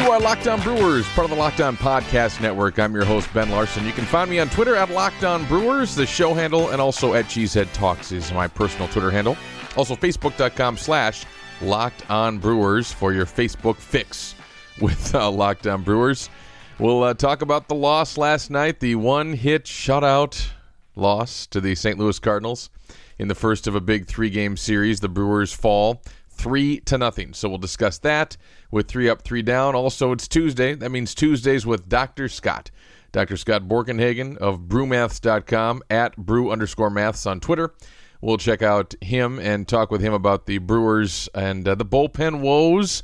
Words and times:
You 0.00 0.10
are 0.12 0.18
Locked 0.18 0.46
On 0.46 0.58
Brewers, 0.62 1.06
part 1.10 1.26
of 1.26 1.30
the 1.30 1.36
Locked 1.36 1.60
On 1.60 1.76
Podcast 1.76 2.40
Network. 2.40 2.78
I'm 2.78 2.94
your 2.94 3.04
host, 3.04 3.28
Ben 3.34 3.50
Larson. 3.50 3.84
You 3.84 3.92
can 3.92 4.06
find 4.06 4.30
me 4.30 4.38
on 4.38 4.48
Twitter 4.48 4.74
at 4.74 4.88
Locked 4.88 5.24
On 5.24 5.44
Brewers, 5.44 5.94
the 5.94 6.06
show 6.06 6.32
handle, 6.32 6.70
and 6.70 6.80
also 6.80 7.12
at 7.12 7.26
Cheesehead 7.26 7.70
Talks 7.74 8.10
is 8.10 8.32
my 8.32 8.48
personal 8.48 8.88
Twitter 8.88 9.10
handle. 9.10 9.36
Also, 9.76 9.94
Facebook.com 9.94 10.78
slash 10.78 11.26
Locked 11.60 12.10
On 12.10 12.38
Brewers 12.38 12.90
for 12.90 13.12
your 13.12 13.26
Facebook 13.26 13.76
fix 13.76 14.34
with 14.80 15.14
uh, 15.14 15.30
Locked 15.30 15.66
On 15.66 15.82
Brewers. 15.82 16.30
We'll 16.78 17.02
uh, 17.02 17.12
talk 17.12 17.42
about 17.42 17.68
the 17.68 17.74
loss 17.74 18.16
last 18.16 18.50
night, 18.50 18.80
the 18.80 18.94
one 18.94 19.34
hit 19.34 19.64
shutout 19.64 20.48
loss 20.96 21.46
to 21.48 21.60
the 21.60 21.74
St. 21.74 21.98
Louis 21.98 22.18
Cardinals 22.18 22.70
in 23.18 23.28
the 23.28 23.34
first 23.34 23.66
of 23.66 23.74
a 23.74 23.82
big 23.82 24.06
three 24.06 24.30
game 24.30 24.56
series. 24.56 25.00
The 25.00 25.10
Brewers 25.10 25.52
fall 25.52 26.00
three 26.40 26.80
to 26.80 26.96
nothing. 26.96 27.34
So 27.34 27.48
we'll 27.48 27.58
discuss 27.58 27.98
that 27.98 28.36
with 28.70 28.88
three 28.88 29.08
up, 29.08 29.22
three 29.22 29.42
down. 29.42 29.74
Also, 29.74 30.12
it's 30.12 30.26
Tuesday. 30.26 30.74
That 30.74 30.90
means 30.90 31.14
Tuesdays 31.14 31.66
with 31.66 31.88
Dr. 31.88 32.28
Scott. 32.28 32.70
Dr. 33.12 33.36
Scott 33.36 33.68
Borkenhagen 33.68 34.38
of 34.38 34.60
brewmaths.com 34.60 35.82
at 35.90 36.16
brew 36.16 36.50
underscore 36.50 36.90
maths 36.90 37.26
on 37.26 37.40
Twitter. 37.40 37.74
We'll 38.22 38.38
check 38.38 38.62
out 38.62 38.94
him 39.02 39.38
and 39.38 39.68
talk 39.68 39.90
with 39.90 40.00
him 40.00 40.12
about 40.12 40.46
the 40.46 40.58
Brewers 40.58 41.28
and 41.34 41.66
uh, 41.66 41.74
the 41.74 41.84
bullpen 41.84 42.40
woes. 42.40 43.02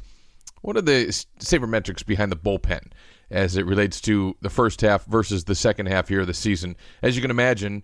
What 0.63 0.77
are 0.77 0.83
the 0.83 1.07
sabermetrics 1.39 2.05
behind 2.05 2.33
the 2.33 2.37
bullpen 2.37 2.91
as 3.31 3.57
it 3.57 3.67
relates 3.67 4.01
to 4.03 4.37
the 4.41 4.51
first 4.51 4.81
half 4.81 5.05
versus 5.05 5.45
the 5.45 5.55
second 5.55 5.87
half 5.87 6.09
here 6.09 6.21
of 6.21 6.27
the 6.27 6.35
season? 6.35 6.77
As 7.03 7.17
you 7.17 7.23
can 7.23 7.31
imagine, 7.31 7.83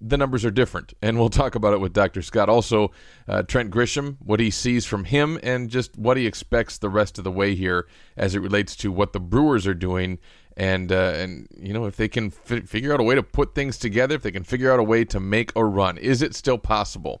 the 0.00 0.16
numbers 0.16 0.44
are 0.44 0.50
different, 0.50 0.94
and 1.02 1.18
we'll 1.18 1.28
talk 1.28 1.54
about 1.54 1.72
it 1.72 1.80
with 1.80 1.92
Dr. 1.92 2.22
Scott. 2.22 2.48
Also, 2.48 2.92
uh, 3.26 3.42
Trent 3.42 3.70
Grisham, 3.70 4.16
what 4.20 4.38
he 4.38 4.50
sees 4.50 4.86
from 4.86 5.04
him, 5.04 5.38
and 5.42 5.68
just 5.68 5.98
what 5.98 6.16
he 6.16 6.26
expects 6.26 6.78
the 6.78 6.88
rest 6.88 7.18
of 7.18 7.24
the 7.24 7.32
way 7.32 7.54
here 7.54 7.88
as 8.16 8.34
it 8.34 8.40
relates 8.40 8.76
to 8.76 8.92
what 8.92 9.12
the 9.12 9.20
Brewers 9.20 9.66
are 9.66 9.74
doing, 9.74 10.18
and 10.56 10.92
uh, 10.92 11.12
and 11.16 11.48
you 11.56 11.72
know 11.72 11.86
if 11.86 11.96
they 11.96 12.08
can 12.08 12.30
fi- 12.30 12.60
figure 12.60 12.92
out 12.94 13.00
a 13.00 13.04
way 13.04 13.16
to 13.16 13.22
put 13.22 13.54
things 13.54 13.76
together, 13.76 14.14
if 14.14 14.22
they 14.22 14.30
can 14.30 14.44
figure 14.44 14.72
out 14.72 14.78
a 14.78 14.84
way 14.84 15.04
to 15.04 15.18
make 15.18 15.50
a 15.56 15.64
run, 15.64 15.98
is 15.98 16.22
it 16.22 16.34
still 16.34 16.58
possible? 16.58 17.20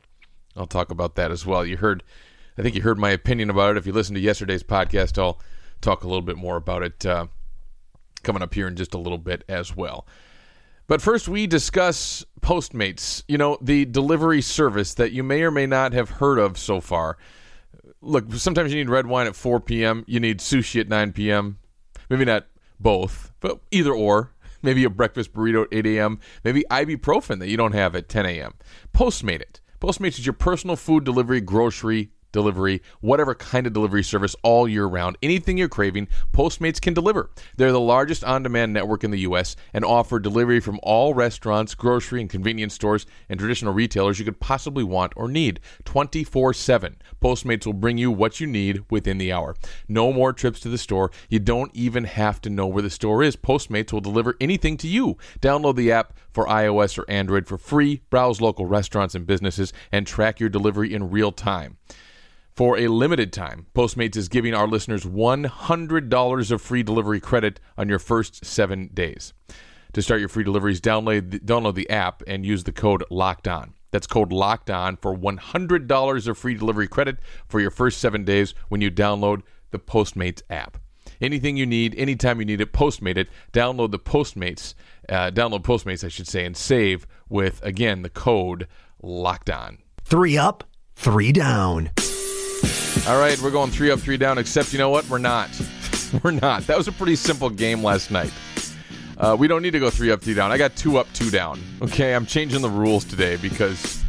I'll 0.56 0.66
talk 0.66 0.90
about 0.90 1.16
that 1.16 1.30
as 1.30 1.46
well. 1.46 1.64
You 1.64 1.76
heard, 1.76 2.02
I 2.56 2.62
think 2.62 2.74
you 2.74 2.82
heard 2.82 2.98
my 2.98 3.10
opinion 3.10 3.50
about 3.50 3.72
it. 3.72 3.76
If 3.76 3.86
you 3.86 3.92
listened 3.92 4.16
to 4.16 4.20
yesterday's 4.20 4.64
podcast, 4.64 5.18
I'll 5.18 5.40
talk 5.80 6.02
a 6.02 6.08
little 6.08 6.22
bit 6.22 6.36
more 6.36 6.56
about 6.56 6.82
it 6.82 7.06
uh, 7.06 7.26
coming 8.22 8.42
up 8.42 8.54
here 8.54 8.66
in 8.66 8.76
just 8.76 8.94
a 8.94 8.98
little 8.98 9.18
bit 9.18 9.44
as 9.48 9.76
well. 9.76 10.06
But 10.88 11.02
first, 11.02 11.28
we 11.28 11.46
discuss 11.46 12.24
Postmates, 12.40 13.22
you 13.28 13.36
know, 13.36 13.58
the 13.60 13.84
delivery 13.84 14.40
service 14.40 14.94
that 14.94 15.12
you 15.12 15.22
may 15.22 15.42
or 15.42 15.50
may 15.50 15.66
not 15.66 15.92
have 15.92 16.12
heard 16.12 16.38
of 16.38 16.56
so 16.56 16.80
far. 16.80 17.18
Look, 18.00 18.32
sometimes 18.32 18.72
you 18.72 18.78
need 18.78 18.88
red 18.88 19.06
wine 19.06 19.26
at 19.26 19.36
4 19.36 19.60
p.m., 19.60 20.02
you 20.08 20.18
need 20.18 20.38
sushi 20.38 20.80
at 20.80 20.88
9 20.88 21.12
p.m., 21.12 21.58
maybe 22.08 22.24
not 22.24 22.46
both, 22.80 23.32
but 23.40 23.60
either 23.70 23.92
or. 23.92 24.32
Maybe 24.60 24.82
a 24.82 24.90
breakfast 24.90 25.32
burrito 25.32 25.62
at 25.62 25.68
8 25.70 25.86
a.m., 25.86 26.18
maybe 26.42 26.64
ibuprofen 26.68 27.38
that 27.38 27.46
you 27.46 27.56
don't 27.56 27.74
have 27.74 27.94
at 27.94 28.08
10 28.08 28.26
a.m. 28.26 28.54
Postmate 28.92 29.40
it. 29.40 29.60
Postmates 29.80 30.18
is 30.18 30.26
your 30.26 30.32
personal 30.32 30.74
food 30.74 31.04
delivery, 31.04 31.40
grocery 31.40 32.10
delivery, 32.38 32.80
whatever 33.00 33.34
kind 33.34 33.66
of 33.66 33.72
delivery 33.72 34.04
service 34.04 34.36
all 34.44 34.68
year 34.68 34.86
round. 34.86 35.18
Anything 35.24 35.58
you're 35.58 35.68
craving, 35.68 36.06
Postmates 36.32 36.80
can 36.80 36.94
deliver. 36.94 37.30
They're 37.56 37.72
the 37.72 37.80
largest 37.80 38.22
on 38.22 38.44
demand 38.44 38.72
network 38.72 39.02
in 39.02 39.10
the 39.10 39.20
U.S. 39.20 39.56
and 39.74 39.84
offer 39.84 40.20
delivery 40.20 40.60
from 40.60 40.78
all 40.84 41.14
restaurants, 41.14 41.74
grocery 41.74 42.20
and 42.20 42.30
convenience 42.30 42.74
stores, 42.74 43.06
and 43.28 43.40
traditional 43.40 43.74
retailers 43.74 44.20
you 44.20 44.24
could 44.24 44.38
possibly 44.38 44.84
want 44.84 45.12
or 45.16 45.26
need 45.26 45.58
24 45.84 46.54
7. 46.54 46.96
Postmates 47.20 47.66
will 47.66 47.72
bring 47.72 47.98
you 47.98 48.12
what 48.12 48.38
you 48.38 48.46
need 48.46 48.84
within 48.88 49.18
the 49.18 49.32
hour. 49.32 49.56
No 49.88 50.12
more 50.12 50.32
trips 50.32 50.60
to 50.60 50.68
the 50.68 50.78
store. 50.78 51.10
You 51.28 51.40
don't 51.40 51.74
even 51.74 52.04
have 52.04 52.40
to 52.42 52.50
know 52.50 52.68
where 52.68 52.82
the 52.82 52.90
store 52.90 53.24
is. 53.24 53.34
Postmates 53.34 53.92
will 53.92 54.00
deliver 54.00 54.36
anything 54.40 54.76
to 54.76 54.86
you. 54.86 55.16
Download 55.40 55.74
the 55.74 55.90
app 55.90 56.16
for 56.30 56.46
iOS 56.46 56.98
or 56.98 57.10
Android 57.10 57.48
for 57.48 57.58
free. 57.58 58.02
Browse 58.10 58.40
local 58.40 58.66
restaurants 58.66 59.16
and 59.16 59.26
businesses 59.26 59.72
and 59.90 60.06
track 60.06 60.38
your 60.38 60.48
delivery 60.48 60.94
in 60.94 61.10
real 61.10 61.32
time. 61.32 61.78
For 62.58 62.76
a 62.76 62.88
limited 62.88 63.32
time, 63.32 63.68
Postmates 63.72 64.16
is 64.16 64.28
giving 64.28 64.52
our 64.52 64.66
listeners 64.66 65.04
$100 65.04 66.50
of 66.50 66.60
free 66.60 66.82
delivery 66.82 67.20
credit 67.20 67.60
on 67.76 67.88
your 67.88 68.00
first 68.00 68.44
seven 68.44 68.90
days. 68.92 69.32
To 69.92 70.02
start 70.02 70.18
your 70.18 70.28
free 70.28 70.42
deliveries, 70.42 70.80
download 70.80 71.30
the, 71.30 71.38
download 71.38 71.76
the 71.76 71.88
app 71.88 72.20
and 72.26 72.44
use 72.44 72.64
the 72.64 72.72
code 72.72 73.04
LOCKED 73.12 73.46
ON. 73.46 73.74
That's 73.92 74.08
code 74.08 74.32
LOCKED 74.32 74.70
ON 74.70 74.96
for 74.96 75.16
$100 75.16 76.26
of 76.26 76.36
free 76.36 76.54
delivery 76.54 76.88
credit 76.88 77.18
for 77.46 77.60
your 77.60 77.70
first 77.70 78.00
seven 78.00 78.24
days 78.24 78.54
when 78.70 78.80
you 78.80 78.90
download 78.90 79.42
the 79.70 79.78
Postmates 79.78 80.42
app. 80.50 80.78
Anything 81.20 81.56
you 81.56 81.64
need, 81.64 81.94
anytime 81.94 82.40
you 82.40 82.44
need 82.44 82.60
it, 82.60 82.72
Postmate 82.72 83.18
it. 83.18 83.28
Download 83.52 83.92
the 83.92 84.00
Postmates, 84.00 84.74
uh, 85.08 85.30
download 85.30 85.62
Postmates, 85.62 86.02
I 86.02 86.08
should 86.08 86.26
say, 86.26 86.44
and 86.44 86.56
save 86.56 87.06
with, 87.28 87.62
again, 87.62 88.02
the 88.02 88.10
code 88.10 88.66
LOCKED 89.00 89.48
ON. 89.48 89.78
Three 90.02 90.36
up, 90.36 90.64
three 90.96 91.30
down. 91.30 91.92
All 93.08 93.18
right, 93.18 93.40
we're 93.40 93.50
going 93.50 93.70
three 93.70 93.90
up, 93.90 94.00
three 94.00 94.18
down, 94.18 94.36
except 94.36 94.70
you 94.70 94.78
know 94.78 94.90
what? 94.90 95.08
We're 95.08 95.16
not. 95.16 95.48
We're 96.22 96.30
not. 96.30 96.66
That 96.66 96.76
was 96.76 96.88
a 96.88 96.92
pretty 96.92 97.16
simple 97.16 97.48
game 97.48 97.82
last 97.82 98.10
night. 98.10 98.30
Uh, 99.16 99.34
we 99.38 99.48
don't 99.48 99.62
need 99.62 99.70
to 99.70 99.78
go 99.78 99.88
three 99.88 100.10
up, 100.10 100.20
three 100.20 100.34
down. 100.34 100.52
I 100.52 100.58
got 100.58 100.76
two 100.76 100.98
up, 100.98 101.10
two 101.14 101.30
down. 101.30 101.58
Okay, 101.80 102.14
I'm 102.14 102.26
changing 102.26 102.60
the 102.60 102.68
rules 102.68 103.06
today 103.06 103.36
because 103.36 104.04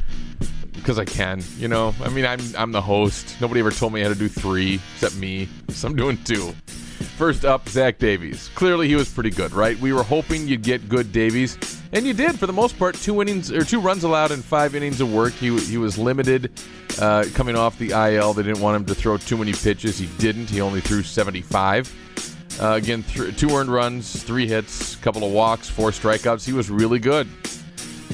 because 0.73 0.99
I 0.99 1.05
can. 1.05 1.41
You 1.57 1.69
know, 1.69 1.95
I 2.03 2.09
mean, 2.09 2.25
I'm 2.25 2.41
I'm 2.57 2.73
the 2.73 2.81
host. 2.81 3.39
Nobody 3.39 3.61
ever 3.61 3.71
told 3.71 3.93
me 3.93 4.01
how 4.01 4.09
to 4.09 4.15
do 4.15 4.27
three 4.27 4.81
except 4.95 5.15
me, 5.15 5.47
so 5.69 5.87
I'm 5.87 5.95
doing 5.95 6.21
two. 6.25 6.51
First 7.17 7.45
up, 7.45 7.69
Zach 7.69 7.99
Davies. 7.99 8.49
Clearly, 8.53 8.89
he 8.89 8.95
was 8.95 9.09
pretty 9.09 9.29
good, 9.29 9.53
right? 9.53 9.79
We 9.79 9.93
were 9.93 10.03
hoping 10.03 10.45
you'd 10.45 10.63
get 10.63 10.89
good 10.89 11.13
Davies, 11.13 11.57
and 11.91 12.05
you 12.05 12.13
did 12.13 12.39
for 12.39 12.47
the 12.47 12.53
most 12.53 12.77
part. 12.77 12.95
Two 12.95 13.21
innings 13.21 13.51
or 13.51 13.63
two 13.63 13.79
runs 13.79 14.03
allowed 14.03 14.31
in 14.31 14.41
five 14.41 14.75
innings 14.75 15.01
of 15.01 15.13
work. 15.13 15.33
He 15.33 15.57
he 15.59 15.77
was 15.77 15.97
limited 15.97 16.51
uh, 16.99 17.25
coming 17.33 17.55
off 17.55 17.77
the 17.77 17.91
IL. 17.91 18.33
They 18.33 18.43
didn't 18.43 18.61
want 18.61 18.75
him 18.77 18.85
to 18.85 18.95
throw 18.95 19.17
too 19.17 19.37
many 19.37 19.53
pitches. 19.53 19.97
He 19.97 20.07
didn't. 20.17 20.49
He 20.49 20.61
only 20.61 20.81
threw 20.81 21.03
75. 21.03 21.93
Uh, 22.59 22.73
again, 22.73 23.03
th- 23.03 23.37
two 23.39 23.49
earned 23.51 23.69
runs, 23.69 24.21
three 24.21 24.47
hits, 24.47 24.97
couple 24.97 25.23
of 25.23 25.31
walks, 25.31 25.69
four 25.69 25.91
strikeouts. 25.91 26.45
He 26.45 26.51
was 26.53 26.69
really 26.69 26.99
good. 26.99 27.27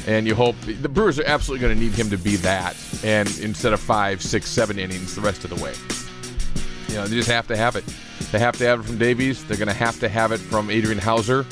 And 0.07 0.28
you 0.28 0.36
hope 0.36 0.56
the 0.62 0.90
Brewers 0.90 1.18
are 1.19 1.25
absolutely 1.25 1.66
going 1.66 1.78
to 1.78 1.84
need 1.84 1.94
him 1.94 2.09
to 2.12 2.18
be 2.18 2.36
that, 2.38 2.75
and 3.03 3.28
instead 3.40 3.74
of 3.74 3.80
five, 3.80 4.22
six, 4.22 4.48
seven 4.50 4.78
innings 4.78 5.16
the 5.16 5.21
rest 5.21 5.45
of 5.45 5.50
the 5.50 5.63
way. 5.63 5.74
You 6.89 6.95
know, 6.95 7.07
they 7.07 7.16
just 7.16 7.30
have 7.30 7.48
to 7.48 7.57
have 7.57 7.75
it. 7.75 7.86
They 8.31 8.39
have 8.39 8.57
to 8.57 8.66
have 8.66 8.81
it 8.81 8.83
from 8.83 8.98
Davies. 8.98 9.44
They're 9.45 9.57
going 9.57 9.68
to 9.69 9.74
have 9.74 10.00
to 10.01 10.10
have 10.10 10.31
it 10.31 10.38
from 10.38 10.69
Adrian 10.69 11.00
Houser. 11.00 11.45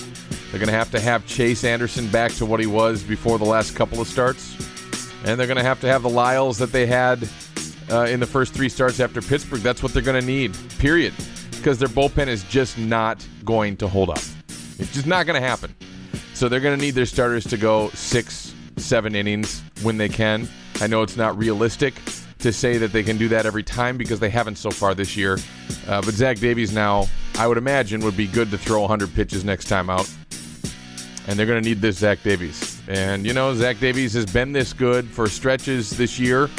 They're 0.54 0.60
going 0.60 0.70
to 0.70 0.78
have 0.78 0.92
to 0.92 1.00
have 1.00 1.26
Chase 1.26 1.64
Anderson 1.64 2.08
back 2.10 2.32
to 2.34 2.46
what 2.46 2.60
he 2.60 2.68
was 2.68 3.02
before 3.02 3.40
the 3.40 3.44
last 3.44 3.76
couple 3.76 4.00
of 4.00 4.08
starts. 4.08 4.56
And 5.26 5.40
they're 5.40 5.48
going 5.48 5.58
to 5.58 5.64
have 5.64 5.82
to 5.82 5.88
have 5.88 6.04
the 6.04 6.12
Lyles 6.12 6.60
that 6.60 6.72
they 6.72 6.86
had 6.86 7.28
uh, 7.92 8.02
in 8.02 8.20
the 8.20 8.28
first 8.28 8.54
three 8.54 8.70
starts 8.70 9.00
after 9.00 9.20
Pittsburgh. 9.20 9.62
That's 9.62 9.82
what 9.82 9.94
they're 9.94 10.04
going 10.04 10.22
to 10.22 10.26
need, 10.28 10.56
period. 10.78 11.16
Because 11.50 11.80
their 11.80 11.88
bullpen 11.88 12.28
is 12.28 12.44
just 12.44 12.78
not 12.78 13.26
going 13.44 13.78
to 13.78 13.88
hold 13.88 14.12
up. 14.12 14.20
It's 14.78 14.94
just 14.94 15.08
not 15.08 15.26
going 15.26 15.42
to 15.42 15.48
happen. 15.48 15.74
So 16.36 16.48
they're 16.48 16.60
going 16.60 16.78
to 16.78 16.86
need 16.86 16.92
their 16.92 17.08
starters 17.08 17.46
to 17.46 17.58
go 17.58 17.90
six, 17.96 18.54
seven 18.78 19.16
innings 19.16 19.64
when 19.82 19.98
they 19.98 20.08
can. 20.08 20.48
I 20.82 20.86
know 20.86 21.02
it's 21.02 21.18
not 21.18 21.36
realistic 21.36 21.96
to 22.38 22.54
say 22.54 22.78
that 22.78 22.92
they 22.92 23.02
can 23.02 23.18
do 23.18 23.28
that 23.30 23.48
every 23.48 23.64
time 23.64 23.98
because 23.98 24.20
they 24.20 24.30
haven't 24.30 24.58
so 24.58 24.70
far 24.70 24.94
this 24.94 25.18
year. 25.18 25.40
Uh, 25.88 26.02
but 26.04 26.14
Zach 26.14 26.38
Davies 26.38 26.72
now, 26.72 27.08
I 27.40 27.48
would 27.48 27.58
imagine, 27.58 28.02
would 28.02 28.16
be 28.16 28.28
good 28.28 28.52
to 28.52 28.58
throw 28.60 28.82
100 28.82 29.16
pitches 29.16 29.44
next 29.44 29.66
time 29.66 29.90
out. 29.90 30.08
And 31.28 31.40
they're 31.40 31.46
going 31.46 31.62
to 31.62 31.68
need 31.68 31.80
this 31.80 31.98
Zach 32.00 32.22
Davies. 32.22 32.82
And, 32.88 33.26
you 33.26 33.34
know, 33.34 33.54
Zach 33.56 33.80
Davies 33.80 34.14
has 34.14 34.26
been 34.26 34.52
this 34.52 34.74
good 34.74 35.08
for 35.08 35.28
stretches 35.30 35.90
this 35.92 36.20
year. 36.20 36.50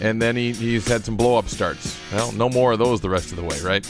and 0.00 0.20
then 0.20 0.36
he, 0.36 0.52
he's 0.52 0.86
had 0.86 1.04
some 1.04 1.16
blow 1.16 1.36
up 1.36 1.48
starts. 1.48 1.98
Well, 2.12 2.32
no 2.32 2.48
more 2.48 2.72
of 2.72 2.78
those 2.78 3.00
the 3.00 3.10
rest 3.10 3.30
of 3.30 3.36
the 3.36 3.44
way, 3.44 3.58
right? 3.60 3.86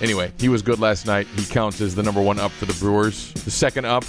Anyway, 0.00 0.32
he 0.38 0.48
was 0.48 0.60
good 0.62 0.80
last 0.80 1.06
night. 1.06 1.26
He 1.36 1.44
counts 1.46 1.80
as 1.80 1.94
the 1.94 2.02
number 2.02 2.20
one 2.20 2.38
up 2.38 2.50
for 2.50 2.66
the 2.66 2.74
Brewers. 2.74 3.32
The 3.32 3.50
second 3.50 3.86
up, 3.86 4.04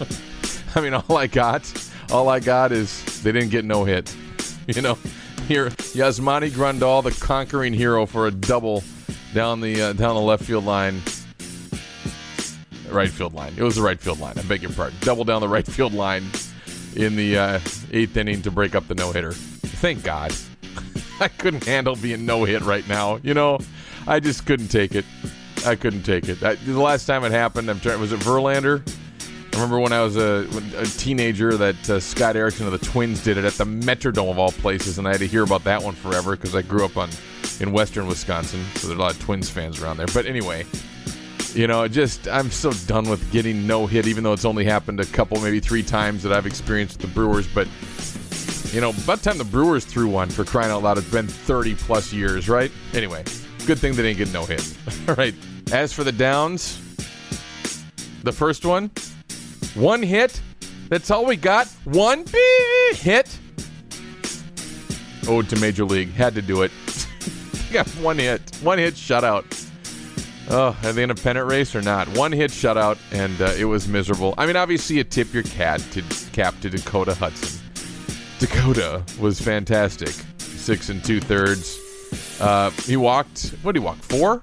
I 0.74 0.80
mean, 0.80 0.94
all 0.94 1.16
I 1.16 1.26
got, 1.28 1.62
all 2.10 2.28
I 2.28 2.40
got 2.40 2.72
is 2.72 3.22
they 3.22 3.30
didn't 3.32 3.50
get 3.50 3.64
no 3.64 3.84
hit. 3.84 4.14
You 4.66 4.80
know, 4.80 4.94
here 5.46 5.68
Yasmani 5.68 6.48
Grandal, 6.50 7.04
the 7.04 7.10
conquering 7.22 7.74
hero, 7.74 8.06
for 8.06 8.28
a 8.28 8.30
double 8.30 8.82
down 9.34 9.60
the 9.60 9.82
uh, 9.82 9.92
down 9.92 10.14
the 10.14 10.22
left 10.22 10.42
field 10.44 10.64
line. 10.64 11.02
Right 12.94 13.10
field 13.10 13.34
line. 13.34 13.52
It 13.56 13.62
was 13.62 13.76
the 13.76 13.82
right 13.82 14.00
field 14.00 14.20
line. 14.20 14.38
I 14.38 14.42
beg 14.42 14.62
your 14.62 14.72
pardon. 14.72 14.96
Double 15.00 15.24
down 15.24 15.40
the 15.40 15.48
right 15.48 15.66
field 15.66 15.92
line 15.92 16.24
in 16.94 17.16
the 17.16 17.36
uh, 17.36 17.60
eighth 17.92 18.16
inning 18.16 18.40
to 18.42 18.50
break 18.50 18.74
up 18.74 18.86
the 18.86 18.94
no 18.94 19.10
hitter. 19.10 19.32
Thank 19.32 20.04
God. 20.04 20.32
I 21.20 21.28
couldn't 21.28 21.64
handle 21.64 21.96
being 21.96 22.24
no 22.24 22.44
hit 22.44 22.62
right 22.62 22.86
now. 22.88 23.18
You 23.22 23.34
know, 23.34 23.58
I 24.06 24.20
just 24.20 24.46
couldn't 24.46 24.68
take 24.68 24.94
it. 24.94 25.04
I 25.66 25.74
couldn't 25.74 26.02
take 26.02 26.28
it. 26.28 26.42
I, 26.42 26.54
the 26.54 26.80
last 26.80 27.06
time 27.06 27.24
it 27.24 27.32
happened, 27.32 27.68
I'm 27.68 27.80
trying. 27.80 28.00
Was 28.00 28.12
it 28.12 28.20
Verlander? 28.20 28.86
I 29.52 29.56
remember 29.56 29.78
when 29.78 29.92
I 29.92 30.02
was 30.02 30.16
a, 30.16 30.48
a 30.76 30.84
teenager 30.84 31.56
that 31.56 31.90
uh, 31.90 32.00
Scott 32.00 32.34
Erickson 32.36 32.66
of 32.66 32.72
the 32.72 32.84
Twins 32.84 33.22
did 33.22 33.38
it 33.38 33.44
at 33.44 33.52
the 33.54 33.64
Metrodome 33.64 34.30
of 34.30 34.38
all 34.38 34.50
places, 34.50 34.98
and 34.98 35.06
I 35.06 35.12
had 35.12 35.20
to 35.20 35.28
hear 35.28 35.44
about 35.44 35.62
that 35.64 35.82
one 35.82 35.94
forever 35.94 36.32
because 36.32 36.56
I 36.56 36.62
grew 36.62 36.84
up 36.84 36.96
on 36.96 37.08
in 37.60 37.70
western 37.70 38.06
Wisconsin, 38.06 38.64
so 38.74 38.88
there's 38.88 38.98
a 38.98 39.00
lot 39.00 39.14
of 39.14 39.20
Twins 39.20 39.48
fans 39.48 39.80
around 39.80 39.98
there. 39.98 40.08
But 40.12 40.26
anyway, 40.26 40.66
you 41.54 41.66
know, 41.68 41.86
just 41.86 42.26
I'm 42.28 42.50
so 42.50 42.72
done 42.86 43.08
with 43.08 43.30
getting 43.30 43.66
no 43.66 43.86
hit, 43.86 44.06
even 44.06 44.24
though 44.24 44.32
it's 44.32 44.44
only 44.44 44.64
happened 44.64 45.00
a 45.00 45.06
couple, 45.06 45.40
maybe 45.40 45.60
three 45.60 45.82
times 45.82 46.22
that 46.24 46.32
I've 46.32 46.46
experienced 46.46 47.00
with 47.00 47.08
the 47.08 47.14
Brewers. 47.14 47.46
But 47.46 47.68
you 48.74 48.80
know, 48.80 48.92
by 49.06 49.14
the 49.14 49.22
time 49.22 49.38
the 49.38 49.44
Brewers 49.44 49.84
threw 49.84 50.08
one 50.08 50.28
for 50.28 50.44
crying 50.44 50.72
out 50.72 50.82
loud, 50.82 50.98
it's 50.98 51.10
been 51.10 51.28
30 51.28 51.76
plus 51.76 52.12
years, 52.12 52.48
right? 52.48 52.72
Anyway, 52.92 53.22
good 53.66 53.78
thing 53.78 53.94
they 53.94 54.02
didn't 54.02 54.18
get 54.18 54.32
no 54.32 54.44
hit. 54.44 54.76
all 55.08 55.14
right. 55.14 55.34
As 55.72 55.92
for 55.92 56.02
the 56.02 56.12
downs, 56.12 56.80
the 58.24 58.32
first 58.32 58.64
one, 58.64 58.90
one 59.74 60.02
hit. 60.02 60.40
That's 60.88 61.10
all 61.10 61.24
we 61.24 61.36
got. 61.36 61.68
One 61.84 62.24
hit. 62.92 63.38
Ode 65.28 65.48
to 65.48 65.60
Major 65.60 65.84
League. 65.84 66.10
Had 66.12 66.34
to 66.34 66.42
do 66.42 66.62
it. 66.62 66.72
got 67.72 67.88
one 67.90 68.18
hit. 68.18 68.42
One 68.62 68.78
hit 68.78 68.94
shutout. 68.94 69.44
Oh, 70.50 70.76
are 70.84 70.92
they 70.92 71.02
in 71.02 71.10
a 71.10 71.14
pennant 71.14 71.48
race 71.48 71.74
or 71.74 71.80
not? 71.80 72.06
One 72.08 72.30
hit 72.30 72.50
shutout, 72.50 72.98
and 73.12 73.40
uh, 73.40 73.54
it 73.56 73.64
was 73.64 73.88
miserable. 73.88 74.34
I 74.36 74.46
mean, 74.46 74.56
obviously, 74.56 74.96
you 74.96 75.04
tip 75.04 75.32
your 75.32 75.42
cat 75.42 75.80
to 75.92 76.02
cap 76.32 76.54
to 76.60 76.70
Dakota 76.70 77.14
Hudson. 77.14 77.60
Dakota 78.38 79.02
was 79.18 79.40
fantastic. 79.40 80.14
Six 80.38 80.90
and 80.90 81.02
two 81.02 81.20
thirds. 81.20 81.78
Uh, 82.40 82.70
he 82.70 82.96
walked. 82.96 83.54
What 83.62 83.72
did 83.72 83.80
he 83.80 83.84
walk? 83.84 83.96
Four. 83.98 84.42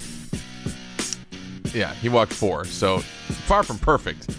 Yeah, 1.73 1.93
he 1.95 2.09
walked 2.09 2.33
four. 2.33 2.65
So 2.65 2.99
far 2.99 3.63
from 3.63 3.77
perfect, 3.77 4.35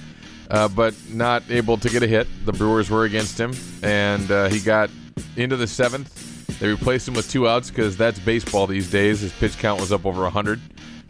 uh, 0.51 0.69
but 0.69 0.95
not 1.11 1.43
able 1.49 1.77
to 1.79 1.89
get 1.89 2.03
a 2.03 2.07
hit. 2.09 2.27
The 2.45 2.53
Brewers 2.53 2.91
were 2.91 3.05
against 3.05 3.39
him, 3.39 3.53
and 3.83 4.31
uh, 4.31 4.49
he 4.49 4.59
got 4.59 4.91
into 5.37 5.57
the 5.57 5.67
seventh. 5.67 6.59
They 6.59 6.69
replaced 6.69 7.09
him 7.09 7.15
with 7.15 7.31
two 7.31 7.49
outs 7.49 7.71
because 7.71 7.97
that's 7.97 8.19
baseball 8.21 8.67
these 8.67 8.91
days. 8.91 9.21
His 9.21 9.33
pitch 9.33 9.59
count 9.59 9.81
was 9.81 9.93
up 9.93 10.07
over 10.07 10.23
100, 10.23 10.61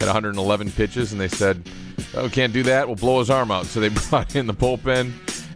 had 0.02 0.08
111 0.08 0.72
pitches, 0.72 1.12
and 1.12 1.20
they 1.20 1.28
said, 1.28 1.62
"Oh, 2.14 2.28
can't 2.28 2.52
do 2.52 2.64
that. 2.64 2.88
We'll 2.88 2.96
blow 2.96 3.20
his 3.20 3.30
arm 3.30 3.52
out." 3.52 3.66
So 3.66 3.78
they 3.78 3.88
brought 4.10 4.34
in 4.34 4.48
the 4.48 4.54
bullpen, 4.54 5.12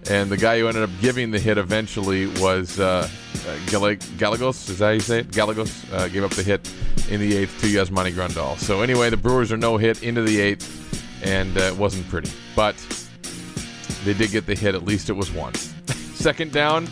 and 0.09 0.31
the 0.31 0.37
guy 0.37 0.61
who 0.61 0.69
ended 0.69 0.85
up 0.85 0.91
giving 1.01 1.33
the 1.33 1.41
hit 1.41 1.59
eventually 1.59 2.27
was 2.41 2.79
uh, 2.79 3.09
uh, 3.49 3.57
Gal- 3.67 3.97
Gallegos. 4.19 4.69
Is 4.69 4.79
that 4.79 4.85
how 4.85 4.91
you 4.93 5.01
say 5.01 5.21
it? 5.21 5.33
Gallegos 5.33 5.85
uh, 5.93 6.07
gave 6.07 6.23
up 6.23 6.31
the 6.31 6.45
hit 6.45 6.73
in 7.11 7.19
the 7.19 7.37
eighth 7.37 7.61
to 7.61 7.67
Yasmani 7.67 8.13
Grandal. 8.13 8.57
So 8.59 8.83
anyway, 8.83 9.11
the 9.11 9.17
Brewers 9.17 9.51
are 9.51 9.57
no 9.57 9.79
hit 9.79 10.05
into 10.05 10.23
the 10.23 10.41
eighth, 10.41 11.25
and 11.25 11.59
uh, 11.59 11.63
it 11.63 11.77
wasn't 11.77 12.09
pretty, 12.09 12.31
but 12.55 12.77
they 14.05 14.15
did 14.15 14.31
get 14.31 14.47
the 14.47 14.55
hit. 14.55 14.77
At 14.77 14.85
least 14.85 15.11
it 15.11 15.15
was 15.15 15.33
one. 15.33 15.55
Second 16.15 16.53
down. 16.53 16.89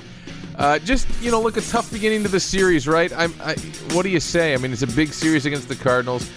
Uh, 0.56 0.80
just 0.80 1.08
you 1.20 1.30
know, 1.30 1.40
look 1.40 1.56
a 1.56 1.60
tough 1.60 1.90
beginning 1.92 2.24
to 2.24 2.28
the 2.28 2.40
series, 2.40 2.88
right? 2.88 3.12
I'm. 3.12 3.32
I, 3.40 3.54
what 3.92 4.02
do 4.02 4.08
you 4.08 4.20
say? 4.20 4.54
I 4.54 4.56
mean, 4.56 4.72
it's 4.72 4.82
a 4.82 4.88
big 4.88 5.12
series 5.12 5.46
against 5.46 5.68
the 5.68 5.76
Cardinals. 5.76 6.28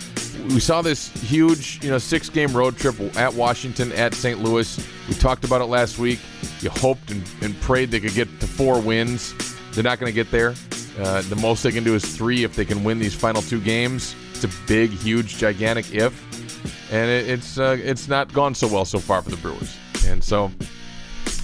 We 0.46 0.60
saw 0.60 0.82
this 0.82 1.10
huge, 1.22 1.84
you 1.84 1.90
know, 1.90 1.98
six-game 1.98 2.54
road 2.56 2.78
trip 2.78 3.00
at 3.18 3.34
Washington, 3.34 3.92
at 3.94 4.14
St. 4.14 4.42
Louis. 4.42 4.88
We 5.08 5.14
talked 5.16 5.44
about 5.44 5.62
it 5.62 5.66
last 5.66 6.00
week. 6.00 6.20
You 6.62 6.70
hoped 6.70 7.12
and, 7.12 7.24
and 7.42 7.60
prayed 7.62 7.92
they 7.92 8.00
could 8.00 8.14
get 8.14 8.28
to 8.40 8.48
four 8.48 8.80
wins. 8.80 9.34
They're 9.74 9.84
not 9.84 10.00
going 10.00 10.12
to 10.12 10.16
get 10.16 10.32
there. 10.32 10.56
Uh, 11.00 11.22
the 11.24 11.36
most 11.36 11.64
they 11.64 11.72
can 11.72 11.84
do 11.84 11.96
is 11.96 12.04
three 12.18 12.44
if 12.44 12.56
they 12.56 12.66
can 12.66 12.84
win 12.84 12.98
these 13.00 13.14
final 13.14 13.42
two 13.42 13.62
games. 13.62 14.16
It's 14.32 14.44
a 14.44 14.68
big, 14.68 14.92
huge, 14.92 15.38
gigantic 15.38 15.94
if, 15.94 16.92
and 16.92 17.10
it, 17.10 17.30
it's 17.30 17.58
uh, 17.60 17.78
it's 17.80 18.08
not 18.08 18.32
gone 18.34 18.56
so 18.56 18.68
well 18.68 18.86
so 18.86 19.00
far 19.00 19.22
for 19.22 19.30
the 19.30 19.38
Brewers. 19.38 19.76
And 20.06 20.24
so 20.24 20.52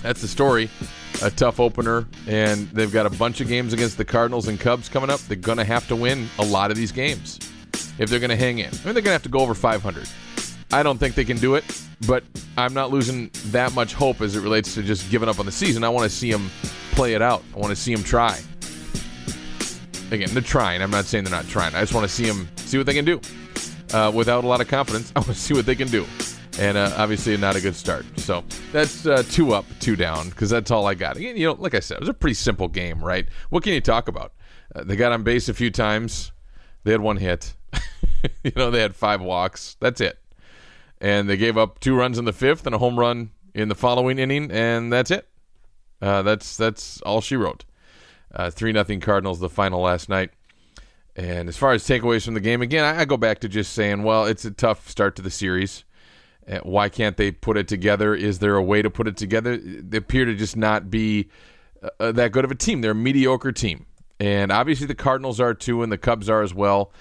that's 0.02 0.22
the 0.22 0.28
story. 0.28 0.70
A 1.22 1.30
tough 1.30 1.60
opener, 1.60 2.08
and 2.28 2.68
they've 2.70 2.92
got 2.92 3.06
a 3.06 3.10
bunch 3.12 3.42
of 3.42 3.48
games 3.48 3.74
against 3.74 3.98
the 3.98 4.06
Cardinals 4.06 4.48
and 4.48 4.60
Cubs 4.60 4.90
coming 4.90 5.10
up. 5.10 5.20
They're 5.22 5.38
going 5.38 5.60
to 5.60 5.64
have 5.64 5.88
to 5.90 5.96
win 5.96 6.28
a 6.40 6.46
lot 6.46 6.72
of 6.72 6.78
these 6.78 6.92
games 6.92 7.40
if 7.98 8.10
they're 8.10 8.20
going 8.20 8.30
to 8.30 8.36
hang 8.36 8.60
in. 8.60 8.68
I 8.68 8.70
mean, 8.70 8.94
they're 8.94 8.94
going 8.94 9.04
to 9.06 9.12
have 9.12 9.24
to 9.24 9.30
go 9.30 9.40
over 9.40 9.54
500. 9.54 10.08
I 10.72 10.82
don't 10.82 10.98
think 10.98 11.14
they 11.14 11.26
can 11.26 11.38
do 11.38 11.56
it, 11.56 11.64
but 12.08 12.24
I'm 12.58 12.74
not 12.74 12.92
losing 12.92 13.30
that 13.48 13.74
much 13.74 13.94
hope 13.94 14.22
as 14.22 14.36
it 14.36 14.42
relates 14.42 14.74
to 14.74 14.82
just 14.82 15.10
giving 15.12 15.30
up 15.30 15.40
on 15.40 15.46
the 15.46 15.52
season. 15.52 15.84
I 15.84 15.90
want 15.90 16.10
to 16.10 16.16
see 16.16 16.32
them 16.32 16.50
play 16.94 17.14
it 17.14 17.22
out. 17.22 17.44
I 17.56 17.60
want 17.60 17.70
to 17.70 17.76
see 17.76 17.94
them 17.94 18.04
try. 18.04 18.40
Again, 20.12 20.30
they're 20.32 20.42
trying. 20.42 20.82
I'm 20.82 20.92
not 20.92 21.06
saying 21.06 21.26
they're 21.26 21.32
not 21.32 21.48
trying. 21.48 21.76
I 21.76 21.82
just 21.82 21.94
want 21.94 22.08
to 22.08 22.14
see 22.14 22.26
them 22.26 22.48
see 22.56 22.78
what 22.78 22.88
they 22.88 22.94
can 22.94 23.06
do. 23.06 23.22
Uh, 23.94 24.12
without 24.14 24.44
a 24.44 24.48
lot 24.48 24.62
of 24.62 24.68
confidence, 24.68 25.12
I 25.16 25.20
want 25.20 25.32
to 25.32 25.36
see 25.36 25.54
what 25.54 25.68
they 25.68 25.76
can 25.76 25.90
do. 25.90 26.08
And 26.60 26.78
uh, 26.78 26.92
obviously, 26.98 27.36
not 27.38 27.56
a 27.56 27.62
good 27.62 27.76
start. 27.76 28.06
So 28.18 28.44
that's 28.72 29.06
uh, 29.06 29.24
two 29.30 29.54
up, 29.54 29.66
two 29.80 29.96
down, 29.96 30.30
because 30.30 30.50
that's 30.50 30.72
all 30.72 30.88
I 30.88 30.94
got. 30.94 31.18
Again, 31.18 31.38
you 31.38 31.48
know, 31.48 31.54
like 31.54 31.74
I 31.76 31.80
said, 31.80 31.98
it 31.98 32.00
was 32.00 32.10
a 32.10 32.14
pretty 32.14 32.36
simple 32.36 32.68
game, 32.68 33.04
right? 33.04 33.28
What 33.50 33.64
can 33.64 33.74
you 33.74 33.82
talk 33.82 34.08
about? 34.08 34.34
Uh, 34.74 34.84
they 34.84 34.96
got 34.96 35.12
on 35.12 35.24
base 35.24 35.50
a 35.50 35.54
few 35.54 35.70
times. 35.72 36.32
They 36.84 36.92
had 36.92 37.02
one 37.02 37.18
hit. 37.18 37.56
you 38.44 38.52
know, 38.56 38.72
they 38.72 38.82
had 38.82 38.96
five 38.96 39.22
walks. 39.22 39.78
That's 39.80 40.02
it. 40.02 40.20
And 41.02 41.30
they 41.30 41.38
gave 41.38 41.58
up 41.58 41.80
two 41.80 41.96
runs 41.96 42.18
in 42.18 42.26
the 42.26 42.34
fifth 42.34 42.66
and 42.66 42.74
a 42.74 42.78
home 42.78 43.00
run 43.00 43.32
in 43.54 43.68
the 43.68 43.76
following 43.76 44.20
inning, 44.20 44.52
and 44.52 44.92
that's 44.92 45.12
it. 45.12 45.28
Uh, 46.02 46.22
that's 46.22 46.58
that's 46.58 47.02
all 47.02 47.22
she 47.22 47.36
wrote. 47.36 47.66
Uh, 48.34 48.50
three 48.50 48.72
nothing 48.72 49.00
Cardinals 49.00 49.40
the 49.40 49.50
final 49.50 49.82
last 49.82 50.10
night. 50.10 50.32
And 51.16 51.48
as 51.48 51.58
far 51.58 51.74
as 51.74 51.84
takeaways 51.84 52.26
from 52.26 52.34
the 52.34 52.40
game, 52.40 52.62
again, 52.62 52.84
I, 52.84 53.02
I 53.02 53.06
go 53.06 53.18
back 53.18 53.40
to 53.40 53.50
just 53.50 53.74
saying, 53.74 54.02
well, 54.04 54.26
it's 54.26 54.46
a 54.46 54.52
tough 54.52 54.90
start 54.90 55.16
to 55.18 55.22
the 55.22 55.30
series. 55.30 55.84
Uh, 56.48 56.60
why 56.60 56.90
can't 56.90 57.16
they 57.18 57.32
put 57.32 57.56
it 57.56 57.68
together? 57.68 58.16
Is 58.16 58.40
there 58.40 58.56
a 58.56 58.64
way 58.64 58.82
to 58.82 58.90
put 58.90 59.08
it 59.08 59.16
together? 59.16 59.58
They 59.58 59.98
appear 59.98 60.26
to 60.26 60.36
just 60.36 60.58
not 60.58 60.90
be 60.90 61.30
uh, 62.00 62.12
that 62.12 62.32
good 62.32 62.44
of 62.44 62.52
a 62.52 62.56
team. 62.56 62.82
They're 62.82 62.92
a 62.92 62.96
mediocre 62.96 63.52
team. 63.52 63.86
And 64.20 64.52
obviously 64.52 64.88
the 64.88 64.96
Cardinals 64.96 65.40
are 65.40 65.54
too, 65.54 65.84
and 65.84 65.92
the 65.92 65.98
Cubs 65.98 66.30
are 66.30 66.42
as 66.42 66.54
well. 66.54 66.92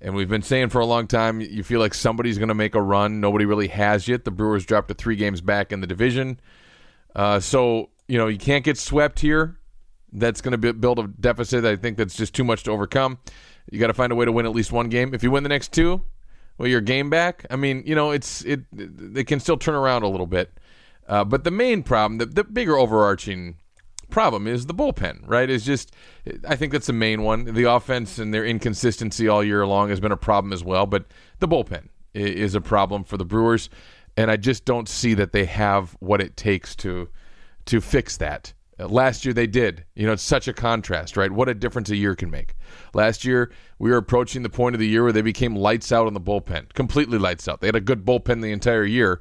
And 0.00 0.14
we've 0.14 0.28
been 0.28 0.42
saying 0.42 0.70
for 0.70 0.80
a 0.80 0.86
long 0.86 1.06
time, 1.06 1.40
you 1.40 1.62
feel 1.62 1.78
like 1.78 1.92
somebody's 1.92 2.38
going 2.38 2.48
to 2.48 2.54
make 2.54 2.74
a 2.74 2.80
run. 2.80 3.20
Nobody 3.20 3.44
really 3.44 3.68
has 3.68 4.08
yet. 4.08 4.24
The 4.24 4.30
Brewers 4.30 4.64
dropped 4.64 4.88
to 4.88 4.94
three 4.94 5.16
games 5.16 5.40
back 5.40 5.72
in 5.72 5.80
the 5.80 5.86
division. 5.86 6.40
Uh, 7.14 7.40
so, 7.40 7.90
you 8.08 8.16
know, 8.16 8.26
you 8.26 8.38
can't 8.38 8.64
get 8.64 8.78
swept 8.78 9.20
here. 9.20 9.58
That's 10.12 10.40
going 10.40 10.58
to 10.58 10.72
build 10.72 10.98
a 10.98 11.06
deficit. 11.06 11.64
I 11.64 11.76
think 11.76 11.98
that's 11.98 12.16
just 12.16 12.34
too 12.34 12.44
much 12.44 12.62
to 12.64 12.70
overcome. 12.70 13.18
You 13.70 13.78
got 13.78 13.88
to 13.88 13.94
find 13.94 14.10
a 14.10 14.14
way 14.14 14.24
to 14.24 14.32
win 14.32 14.46
at 14.46 14.52
least 14.52 14.72
one 14.72 14.88
game. 14.88 15.14
If 15.14 15.22
you 15.22 15.30
win 15.30 15.42
the 15.42 15.48
next 15.48 15.72
two, 15.72 16.02
well, 16.56 16.68
your 16.68 16.80
game 16.80 17.10
back. 17.10 17.46
I 17.50 17.56
mean, 17.56 17.82
you 17.86 17.94
know, 17.94 18.10
it's 18.10 18.42
it. 18.42 18.60
They 18.72 19.22
can 19.22 19.38
still 19.38 19.56
turn 19.56 19.74
around 19.74 20.02
a 20.02 20.08
little 20.08 20.26
bit. 20.26 20.52
Uh, 21.06 21.24
but 21.24 21.44
the 21.44 21.50
main 21.50 21.82
problem, 21.82 22.18
the, 22.18 22.26
the 22.26 22.44
bigger 22.44 22.76
overarching 22.76 23.56
problem 24.10 24.46
is 24.46 24.66
the 24.66 24.74
bullpen, 24.74 25.22
right? 25.26 25.48
Is 25.48 25.64
just 25.64 25.94
I 26.46 26.56
think 26.56 26.72
that's 26.72 26.86
the 26.86 26.92
main 26.92 27.22
one. 27.22 27.44
The 27.44 27.64
offense 27.64 28.18
and 28.18 28.32
their 28.32 28.44
inconsistency 28.44 29.28
all 29.28 29.42
year 29.42 29.66
long 29.66 29.88
has 29.88 30.00
been 30.00 30.12
a 30.12 30.16
problem 30.16 30.52
as 30.52 30.64
well, 30.64 30.86
but 30.86 31.06
the 31.38 31.48
bullpen 31.48 31.88
is 32.14 32.54
a 32.54 32.60
problem 32.60 33.04
for 33.04 33.16
the 33.16 33.24
Brewers, 33.24 33.70
and 34.16 34.30
I 34.30 34.36
just 34.36 34.64
don't 34.64 34.88
see 34.88 35.14
that 35.14 35.32
they 35.32 35.44
have 35.44 35.96
what 36.00 36.20
it 36.20 36.36
takes 36.36 36.74
to 36.76 37.08
to 37.66 37.80
fix 37.80 38.16
that. 38.16 38.52
Uh, 38.78 38.88
Last 38.88 39.24
year 39.24 39.34
they 39.34 39.46
did. 39.46 39.84
You 39.94 40.06
know, 40.06 40.12
it's 40.12 40.22
such 40.22 40.48
a 40.48 40.52
contrast, 40.52 41.16
right? 41.16 41.30
What 41.30 41.48
a 41.48 41.54
difference 41.54 41.90
a 41.90 41.96
year 41.96 42.14
can 42.14 42.30
make. 42.30 42.54
Last 42.94 43.24
year 43.24 43.52
we 43.78 43.90
were 43.90 43.96
approaching 43.96 44.42
the 44.42 44.48
point 44.48 44.74
of 44.74 44.80
the 44.80 44.88
year 44.88 45.02
where 45.02 45.12
they 45.12 45.22
became 45.22 45.54
lights 45.54 45.92
out 45.92 46.06
on 46.06 46.14
the 46.14 46.20
bullpen, 46.20 46.72
completely 46.74 47.18
lights 47.18 47.46
out. 47.48 47.60
They 47.60 47.68
had 47.68 47.76
a 47.76 47.80
good 47.80 48.04
bullpen 48.04 48.42
the 48.42 48.52
entire 48.52 48.84
year, 48.84 49.20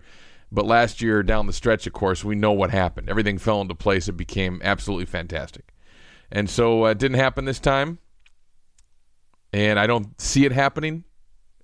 but 0.51 0.65
last 0.65 1.01
year 1.01 1.24
down 1.24 1.48
the 1.48 1.53
stretch, 1.53 1.88
of 1.88 1.94
course, 1.94 2.24
we 2.24 2.36
know 2.36 2.51
what 2.51 2.72
happened. 2.72 3.10
Everything 3.10 3.38
fell 3.38 3.62
into 3.62 3.75
place. 3.75 4.08
It 4.08 4.13
became 4.13 4.62
absolutely 4.63 5.06
fantastic, 5.06 5.74
and 6.32 6.50
so 6.50 6.86
uh, 6.86 6.91
it 6.91 6.98
didn't 6.98 7.20
happen 7.20 7.46
this 7.46 7.60
time. 7.60 8.00
And 9.51 9.79
I 9.79 9.88
don't 9.88 10.20
see 10.22 10.46
it 10.46 10.51
happening. 10.51 11.06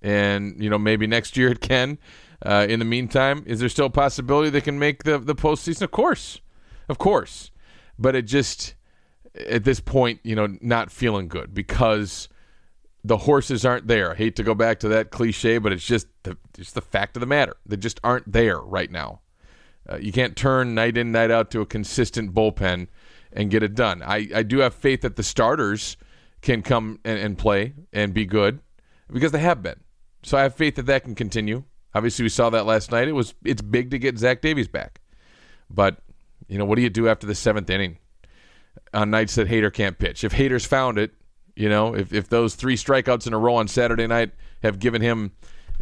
And 0.02 0.62
you 0.62 0.68
know, 0.68 0.78
maybe 0.78 1.06
next 1.06 1.36
year 1.36 1.50
it 1.50 1.60
can. 1.60 1.98
Uh, 2.44 2.66
in 2.68 2.80
the 2.80 2.84
meantime, 2.84 3.42
is 3.46 3.60
there 3.60 3.68
still 3.68 3.86
a 3.86 3.90
possibility 3.90 4.50
they 4.50 4.60
can 4.60 4.78
make 4.78 5.04
the 5.04 5.18
the 5.18 5.34
postseason? 5.34 5.82
Of 5.82 5.90
course, 5.90 6.40
of 6.88 6.98
course 6.98 7.50
but 7.98 8.14
it 8.14 8.22
just 8.22 8.74
at 9.34 9.64
this 9.64 9.80
point, 9.80 10.20
you 10.22 10.34
know, 10.34 10.56
not 10.60 10.90
feeling 10.90 11.28
good 11.28 11.52
because 11.52 12.28
the 13.06 13.18
horses 13.18 13.64
aren't 13.64 13.86
there. 13.86 14.12
I 14.12 14.14
hate 14.16 14.34
to 14.36 14.42
go 14.42 14.54
back 14.54 14.80
to 14.80 14.88
that 14.88 15.10
cliche, 15.10 15.58
but 15.58 15.72
it's 15.72 15.86
just 15.86 16.08
the 16.24 16.36
just 16.54 16.74
the 16.74 16.80
fact 16.80 17.16
of 17.16 17.20
the 17.20 17.26
matter. 17.26 17.56
They 17.64 17.76
just 17.76 18.00
aren't 18.02 18.32
there 18.32 18.58
right 18.58 18.90
now. 18.90 19.20
Uh, 19.88 19.98
you 19.98 20.10
can't 20.10 20.36
turn 20.36 20.74
night 20.74 20.96
in 20.96 21.12
night 21.12 21.30
out 21.30 21.52
to 21.52 21.60
a 21.60 21.66
consistent 21.66 22.34
bullpen 22.34 22.88
and 23.32 23.50
get 23.50 23.62
it 23.62 23.76
done. 23.76 24.02
I, 24.02 24.28
I 24.34 24.42
do 24.42 24.58
have 24.58 24.74
faith 24.74 25.02
that 25.02 25.14
the 25.14 25.22
starters 25.22 25.96
can 26.42 26.62
come 26.62 26.98
and, 27.04 27.18
and 27.18 27.38
play 27.38 27.74
and 27.92 28.12
be 28.12 28.24
good 28.24 28.58
because 29.12 29.30
they 29.30 29.38
have 29.38 29.62
been. 29.62 29.80
So 30.24 30.36
I 30.36 30.42
have 30.42 30.56
faith 30.56 30.74
that 30.74 30.86
that 30.86 31.04
can 31.04 31.14
continue. 31.14 31.62
Obviously, 31.94 32.24
we 32.24 32.28
saw 32.28 32.50
that 32.50 32.66
last 32.66 32.90
night. 32.90 33.06
It 33.06 33.12
was 33.12 33.34
it's 33.44 33.62
big 33.62 33.92
to 33.92 34.00
get 34.00 34.18
Zach 34.18 34.42
Davies 34.42 34.68
back, 34.68 35.00
but 35.70 35.98
you 36.48 36.58
know 36.58 36.64
what 36.64 36.74
do 36.74 36.82
you 36.82 36.90
do 36.90 37.08
after 37.08 37.26
the 37.28 37.36
seventh 37.36 37.70
inning 37.70 37.98
on 38.92 39.10
nights 39.10 39.36
that 39.36 39.46
Hader 39.46 39.72
can't 39.72 39.96
pitch? 39.96 40.24
If 40.24 40.32
Hader's 40.32 40.66
found 40.66 40.98
it, 40.98 41.12
you 41.56 41.68
know, 41.68 41.94
if 41.94 42.12
if 42.12 42.28
those 42.28 42.54
three 42.54 42.76
strikeouts 42.76 43.26
in 43.26 43.32
a 43.32 43.38
row 43.38 43.56
on 43.56 43.66
Saturday 43.66 44.06
night 44.06 44.32
have 44.62 44.78
given 44.78 45.02
him 45.02 45.32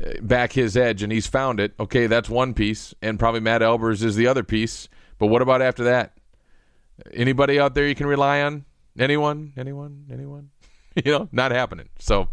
uh, 0.03 0.13
back 0.23 0.53
his 0.53 0.77
edge 0.77 1.03
and 1.03 1.13
he's 1.13 1.27
found 1.27 1.61
it, 1.61 1.75
okay, 1.79 2.07
that's 2.07 2.31
one 2.31 2.55
piece, 2.55 2.95
and 3.03 3.19
probably 3.19 3.41
Matt 3.41 3.61
Albers 3.61 4.03
is 4.03 4.17
the 4.17 4.27
other 4.27 4.45
piece. 4.45 4.89
But 5.19 5.27
what 5.27 5.43
about 5.43 5.61
after 5.61 5.85
that? 5.85 6.13
Anybody 7.13 7.59
out 7.59 7.75
there 7.75 7.87
you 7.89 7.95
can 7.95 8.07
rely 8.07 8.41
on? 8.43 8.65
Anyone? 8.99 9.53
Anyone? 9.57 10.07
Anyone? 10.13 10.51
you 11.05 11.11
know, 11.11 11.29
not 11.33 11.51
happening. 11.51 11.89
So 11.99 12.29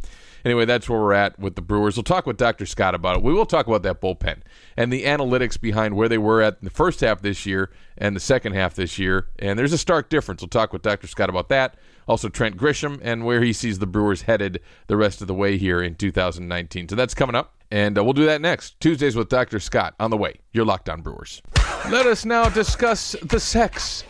anyway, 0.46 0.66
that's 0.66 0.90
where 0.90 1.00
we're 1.00 1.14
at 1.14 1.38
with 1.40 1.56
the 1.56 1.62
Brewers. 1.62 1.96
We'll 1.96 2.04
talk 2.04 2.26
with 2.26 2.38
Dr. 2.38 2.66
Scott 2.66 2.96
about 2.96 3.18
it. 3.18 3.24
We 3.24 3.34
will 3.34 3.46
talk 3.46 3.68
about 3.68 3.84
that 3.84 4.02
bullpen 4.02 4.42
and 4.78 4.92
the 4.92 5.04
analytics 5.04 5.60
behind 5.60 5.96
where 5.96 6.10
they 6.10 6.18
were 6.18 6.42
at 6.42 6.62
the 6.62 6.70
first 6.70 7.02
half 7.02 7.22
this 7.22 7.46
year 7.46 7.72
and 7.98 8.16
the 8.16 8.20
second 8.20 8.54
half 8.54 8.76
this 8.76 8.98
year. 9.00 9.28
And 9.40 9.58
there's 9.58 9.74
a 9.74 9.78
stark 9.78 10.10
difference. 10.10 10.42
We'll 10.42 10.50
talk 10.50 10.74
with 10.74 10.82
Dr. 10.82 11.08
Scott 11.08 11.30
about 11.30 11.50
that. 11.50 11.76
Also, 12.08 12.30
Trent 12.30 12.58
Grisham 12.58 13.00
and 13.02 13.26
where 13.26 13.42
he 13.42 13.54
sees 13.54 13.80
the 13.80 13.88
Brewers 13.88 14.24
headed 14.24 14.60
the 14.88 14.98
rest 14.98 15.22
of 15.22 15.28
the 15.28 15.34
way 15.34 15.58
here 15.58 15.82
in 15.82 15.96
2019. 15.96 16.90
So 16.90 16.96
that's 16.96 17.14
coming 17.14 17.36
up. 17.36 17.56
And 17.70 17.98
uh, 17.98 18.04
we'll 18.04 18.14
do 18.14 18.26
that 18.26 18.42
next. 18.42 18.80
Tuesdays 18.82 19.16
with 19.16 19.30
Dr. 19.30 19.60
Scott 19.60 19.96
on 20.00 20.10
the 20.10 20.18
way. 20.18 20.40
You're 20.52 20.66
locked 20.66 20.90
on 20.90 21.02
Brewers. 21.02 21.42
Let 21.90 22.06
us 22.06 22.26
now 22.26 22.50
discuss 22.50 23.16
the 23.24 23.40
sex 23.40 24.04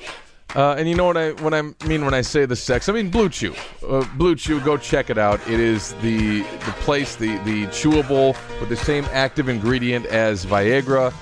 uh, 0.55 0.75
and 0.77 0.89
you 0.89 0.95
know 0.95 1.05
what 1.05 1.17
I 1.17 1.31
what 1.33 1.53
I 1.53 1.61
mean 1.61 2.03
when 2.03 2.13
I 2.13 2.21
say 2.21 2.45
the 2.45 2.55
sex? 2.55 2.89
I 2.89 2.93
mean 2.93 3.09
Blue 3.09 3.29
Chew. 3.29 3.55
Uh, 3.87 4.05
Blue 4.17 4.35
Chew, 4.35 4.59
go 4.61 4.77
check 4.77 5.09
it 5.09 5.17
out. 5.17 5.39
It 5.47 5.59
is 5.59 5.93
the 6.01 6.41
the 6.41 6.75
place, 6.81 7.15
the 7.15 7.37
the 7.39 7.67
chewable 7.67 8.35
with 8.59 8.69
the 8.69 8.75
same 8.75 9.05
active 9.11 9.49
ingredient 9.49 10.05
as 10.07 10.45
Viagra, 10.45 11.13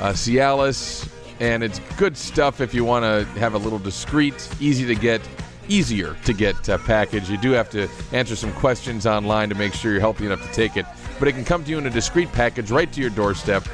uh, 0.00 0.12
Cialis, 0.12 1.10
and 1.40 1.62
it's 1.62 1.80
good 1.96 2.16
stuff 2.16 2.60
if 2.60 2.72
you 2.72 2.84
want 2.84 3.04
to 3.04 3.24
have 3.40 3.54
a 3.54 3.58
little 3.58 3.78
discreet, 3.78 4.48
easy 4.60 4.86
to 4.86 4.94
get, 4.94 5.20
easier 5.68 6.16
to 6.24 6.32
get 6.32 6.68
uh, 6.68 6.78
package. 6.78 7.28
You 7.28 7.36
do 7.38 7.50
have 7.52 7.70
to 7.70 7.88
answer 8.12 8.36
some 8.36 8.52
questions 8.54 9.06
online 9.06 9.48
to 9.48 9.54
make 9.54 9.74
sure 9.74 9.92
you're 9.92 10.00
healthy 10.00 10.26
enough 10.26 10.46
to 10.46 10.52
take 10.52 10.76
it, 10.76 10.86
but 11.18 11.28
it 11.28 11.32
can 11.32 11.44
come 11.44 11.64
to 11.64 11.70
you 11.70 11.78
in 11.78 11.86
a 11.86 11.90
discreet 11.90 12.32
package 12.32 12.70
right 12.70 12.92
to 12.92 13.00
your 13.00 13.10
doorstep. 13.10 13.66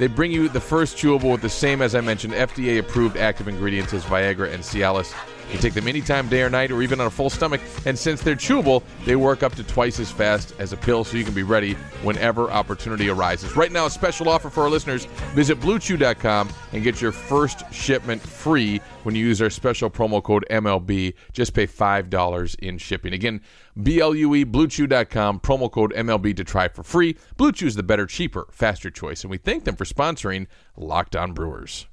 They 0.00 0.06
bring 0.06 0.32
you 0.32 0.48
the 0.48 0.62
first 0.62 0.96
chewable 0.96 1.30
with 1.30 1.42
the 1.42 1.50
same, 1.50 1.82
as 1.82 1.94
I 1.94 2.00
mentioned, 2.00 2.32
FDA 2.32 2.78
approved 2.78 3.18
active 3.18 3.48
ingredients 3.48 3.92
as 3.92 4.02
Viagra 4.02 4.50
and 4.50 4.62
Cialis. 4.62 5.12
You 5.52 5.58
take 5.58 5.74
them 5.74 5.88
anytime, 5.88 6.28
day 6.28 6.42
or 6.42 6.50
night, 6.50 6.70
or 6.70 6.82
even 6.82 7.00
on 7.00 7.08
a 7.08 7.10
full 7.10 7.30
stomach. 7.30 7.60
And 7.84 7.98
since 7.98 8.22
they're 8.22 8.36
chewable, 8.36 8.82
they 9.04 9.16
work 9.16 9.42
up 9.42 9.54
to 9.56 9.64
twice 9.64 9.98
as 9.98 10.10
fast 10.10 10.54
as 10.58 10.72
a 10.72 10.76
pill, 10.76 11.02
so 11.02 11.16
you 11.16 11.24
can 11.24 11.34
be 11.34 11.42
ready 11.42 11.74
whenever 12.02 12.50
opportunity 12.50 13.08
arises. 13.08 13.56
Right 13.56 13.72
now, 13.72 13.86
a 13.86 13.90
special 13.90 14.28
offer 14.28 14.48
for 14.48 14.62
our 14.62 14.70
listeners. 14.70 15.06
Visit 15.34 15.58
BlueChew.com 15.60 16.50
and 16.72 16.84
get 16.84 17.00
your 17.00 17.12
first 17.12 17.72
shipment 17.72 18.22
free 18.22 18.80
when 19.02 19.14
you 19.14 19.26
use 19.26 19.42
our 19.42 19.50
special 19.50 19.90
promo 19.90 20.22
code 20.22 20.44
MLB. 20.50 21.14
Just 21.32 21.52
pay 21.52 21.66
$5 21.66 22.58
in 22.60 22.78
shipping. 22.78 23.12
Again, 23.12 23.40
B-L-U-E, 23.82 24.44
BlueChew.com, 24.44 25.40
promo 25.40 25.70
code 25.70 25.92
MLB 25.94 26.36
to 26.36 26.44
try 26.44 26.68
for 26.68 26.82
free. 26.82 27.16
Blue 27.36 27.50
Chew 27.50 27.66
is 27.66 27.74
the 27.74 27.82
better, 27.82 28.06
cheaper, 28.06 28.46
faster 28.52 28.90
choice, 28.90 29.24
and 29.24 29.30
we 29.30 29.38
thank 29.38 29.64
them 29.64 29.76
for 29.76 29.84
sponsoring 29.84 30.46
Locked 30.76 31.16
On 31.16 31.32
Brewers. 31.32 31.86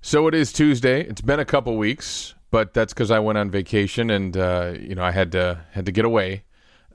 So 0.00 0.26
it 0.26 0.34
is 0.34 0.52
Tuesday. 0.52 1.02
It's 1.02 1.20
been 1.20 1.38
a 1.38 1.44
couple 1.44 1.76
weeks 1.76 2.34
but 2.52 2.74
that's 2.74 2.92
because 2.92 3.10
I 3.10 3.18
went 3.18 3.38
on 3.38 3.50
vacation 3.50 4.10
and 4.10 4.36
uh, 4.36 4.74
you 4.78 4.94
know 4.94 5.02
I 5.02 5.10
had 5.10 5.32
to 5.32 5.64
had 5.72 5.86
to 5.86 5.92
get 5.92 6.04
away. 6.04 6.44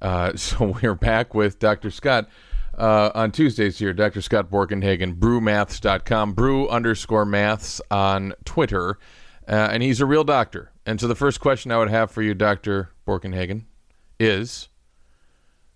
Uh, 0.02 0.34
so 0.38 0.78
we're 0.82 0.96
back 0.96 1.34
with 1.34 1.60
Dr. 1.60 1.92
Scott 1.92 2.30
uh, 2.78 3.12
on 3.14 3.34
Tuesdays 3.34 3.78
here. 3.80 3.92
Dr. 3.92 4.22
Scott 4.22 4.50
Borkenhagen, 4.50 5.20
brewmaths.com, 5.20 6.34
brew 6.34 6.70
underscore 6.70 7.26
maths 7.26 7.82
on 7.92 8.34
Twitter, 8.46 9.00
uh, 9.50 9.70
and 9.72 9.84
he's 9.84 10.00
a 10.00 10.06
real 10.06 10.24
doctor. 10.24 10.72
And 10.86 11.02
so 11.02 11.08
the 11.08 11.16
first 11.16 11.42
question 11.42 11.72
I 11.72 11.78
would 11.78 11.90
have 11.90 12.12
for 12.12 12.22
you, 12.22 12.34
Dr. 12.34 12.92
Borkenhagen, 13.06 13.66
is 14.20 14.70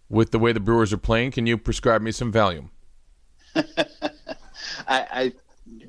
with 0.08 0.32
the 0.32 0.40
way 0.40 0.54
the 0.54 0.60
Brewers 0.60 0.94
are 0.94 0.98
playing, 0.98 1.32
can 1.32 1.48
you 1.48 1.58
prescribe 1.58 2.02
me 2.02 2.12
some 2.12 2.32
Valium? 2.32 2.70
I, 3.56 3.66
I 4.88 5.34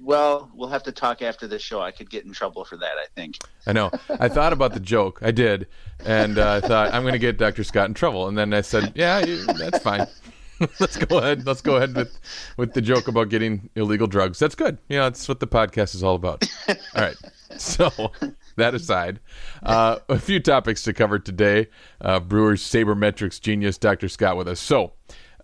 well, 0.01 0.51
we'll 0.55 0.69
have 0.69 0.83
to 0.85 0.93
talk 0.93 1.23
after 1.23 1.47
the 1.47 1.59
show. 1.59 1.81
I 1.81 1.91
could 1.91 2.11
get 2.11 2.25
in 2.25 2.33
trouble 2.33 2.65
for 2.65 2.77
that. 2.77 2.93
I 2.99 3.07
think. 3.15 3.39
I 3.67 3.73
know. 3.73 3.91
I 4.21 4.29
thought 4.29 4.53
about 4.53 4.75
the 4.75 4.81
joke. 4.81 5.19
I 5.23 5.31
did, 5.31 5.67
and 6.05 6.39
uh, 6.39 6.61
I 6.63 6.67
thought 6.67 6.93
I'm 6.93 7.03
going 7.03 7.13
to 7.13 7.19
get 7.19 7.39
Dr. 7.39 7.65
Scott 7.65 7.89
in 7.89 7.95
trouble. 7.95 8.29
And 8.29 8.37
then 8.37 8.53
I 8.53 8.61
said, 8.61 8.93
"Yeah, 8.95 9.25
you, 9.25 9.45
that's 9.47 9.79
fine. 9.79 10.07
Let's 10.81 10.97
go 10.97 11.19
ahead. 11.19 11.47
Let's 11.47 11.61
go 11.61 11.77
ahead 11.77 11.95
with 11.95 12.19
with 12.57 12.75
the 12.75 12.83
joke 12.83 13.09
about 13.09 13.29
getting 13.31 13.71
illegal 13.75 14.07
drugs. 14.07 14.39
That's 14.39 14.55
good. 14.55 14.79
You 14.89 14.99
know, 14.99 15.05
that's 15.05 15.29
what 15.29 15.41
the 15.41 15.47
podcast 15.47 15.95
is 15.95 16.03
all 16.03 16.15
about. 16.15 16.45
All 16.69 16.77
right. 16.97 17.17
So 17.59 18.13
that 18.57 18.75
aside, 18.75 19.21
uh, 19.63 19.99
a 20.09 20.19
few 20.19 20.41
topics 20.41 20.83
to 20.85 20.93
cover 20.93 21.19
today. 21.19 21.69
Uh, 22.01 22.21
Brewers 22.21 22.63
sabermetrics 22.63 23.41
genius 23.41 23.79
Dr. 23.79 24.09
Scott 24.09 24.37
with 24.37 24.49
us. 24.49 24.61
So. 24.61 24.93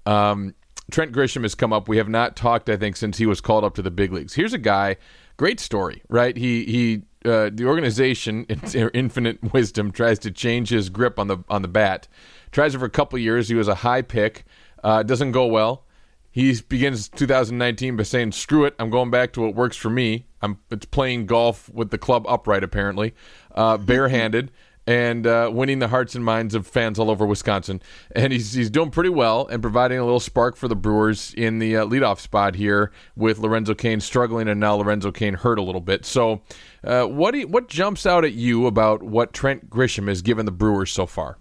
Um, 0.06 0.54
Trent 0.90 1.12
Grisham 1.12 1.42
has 1.42 1.54
come 1.54 1.72
up. 1.72 1.88
We 1.88 1.98
have 1.98 2.08
not 2.08 2.36
talked, 2.36 2.68
I 2.68 2.76
think, 2.76 2.96
since 2.96 3.18
he 3.18 3.26
was 3.26 3.40
called 3.40 3.64
up 3.64 3.74
to 3.74 3.82
the 3.82 3.90
big 3.90 4.12
leagues. 4.12 4.34
Here's 4.34 4.54
a 4.54 4.58
guy, 4.58 4.96
great 5.36 5.60
story, 5.60 6.02
right? 6.08 6.36
He 6.36 6.64
he. 6.64 7.02
Uh, 7.24 7.50
the 7.52 7.64
organization, 7.64 8.44
in 8.48 8.88
infinite 8.94 9.52
wisdom, 9.52 9.90
tries 9.90 10.20
to 10.20 10.30
change 10.30 10.68
his 10.70 10.88
grip 10.88 11.18
on 11.18 11.26
the 11.26 11.38
on 11.48 11.62
the 11.62 11.68
bat. 11.68 12.06
Tries 12.52 12.74
it 12.74 12.78
for 12.78 12.84
a 12.84 12.90
couple 12.90 13.18
years. 13.18 13.48
He 13.48 13.54
was 13.54 13.68
a 13.68 13.74
high 13.74 14.02
pick. 14.02 14.44
Uh, 14.84 15.02
doesn't 15.02 15.32
go 15.32 15.46
well. 15.46 15.84
He 16.30 16.54
begins 16.68 17.08
2019 17.08 17.96
by 17.96 18.04
saying, 18.04 18.32
"Screw 18.32 18.64
it! 18.64 18.74
I'm 18.78 18.90
going 18.90 19.10
back 19.10 19.32
to 19.32 19.40
what 19.40 19.56
works 19.56 19.76
for 19.76 19.90
me. 19.90 20.26
I'm 20.40 20.58
it's 20.70 20.86
playing 20.86 21.26
golf 21.26 21.68
with 21.70 21.90
the 21.90 21.98
club 21.98 22.24
upright, 22.28 22.62
apparently, 22.62 23.14
uh, 23.54 23.76
barehanded." 23.78 24.52
And 24.88 25.26
uh, 25.26 25.50
winning 25.52 25.80
the 25.80 25.88
hearts 25.88 26.14
and 26.14 26.24
minds 26.24 26.54
of 26.54 26.66
fans 26.66 26.98
all 26.98 27.10
over 27.10 27.26
Wisconsin. 27.26 27.82
And 28.16 28.32
he's, 28.32 28.54
he's 28.54 28.70
doing 28.70 28.90
pretty 28.90 29.10
well 29.10 29.46
and 29.46 29.60
providing 29.60 29.98
a 29.98 30.04
little 30.04 30.18
spark 30.18 30.56
for 30.56 30.66
the 30.66 30.74
Brewers 30.74 31.34
in 31.34 31.58
the 31.58 31.76
uh, 31.76 31.84
leadoff 31.84 32.20
spot 32.20 32.54
here 32.54 32.90
with 33.14 33.38
Lorenzo 33.38 33.74
Cain 33.74 34.00
struggling 34.00 34.48
and 34.48 34.58
now 34.58 34.76
Lorenzo 34.76 35.12
Cain 35.12 35.34
hurt 35.34 35.58
a 35.58 35.62
little 35.62 35.82
bit. 35.82 36.06
So, 36.06 36.40
uh, 36.82 37.04
what 37.04 37.34
you, 37.34 37.46
what 37.46 37.68
jumps 37.68 38.06
out 38.06 38.24
at 38.24 38.32
you 38.32 38.66
about 38.66 39.02
what 39.02 39.34
Trent 39.34 39.68
Grisham 39.68 40.08
has 40.08 40.22
given 40.22 40.46
the 40.46 40.52
Brewers 40.52 40.90
so 40.90 41.04
far? 41.04 41.36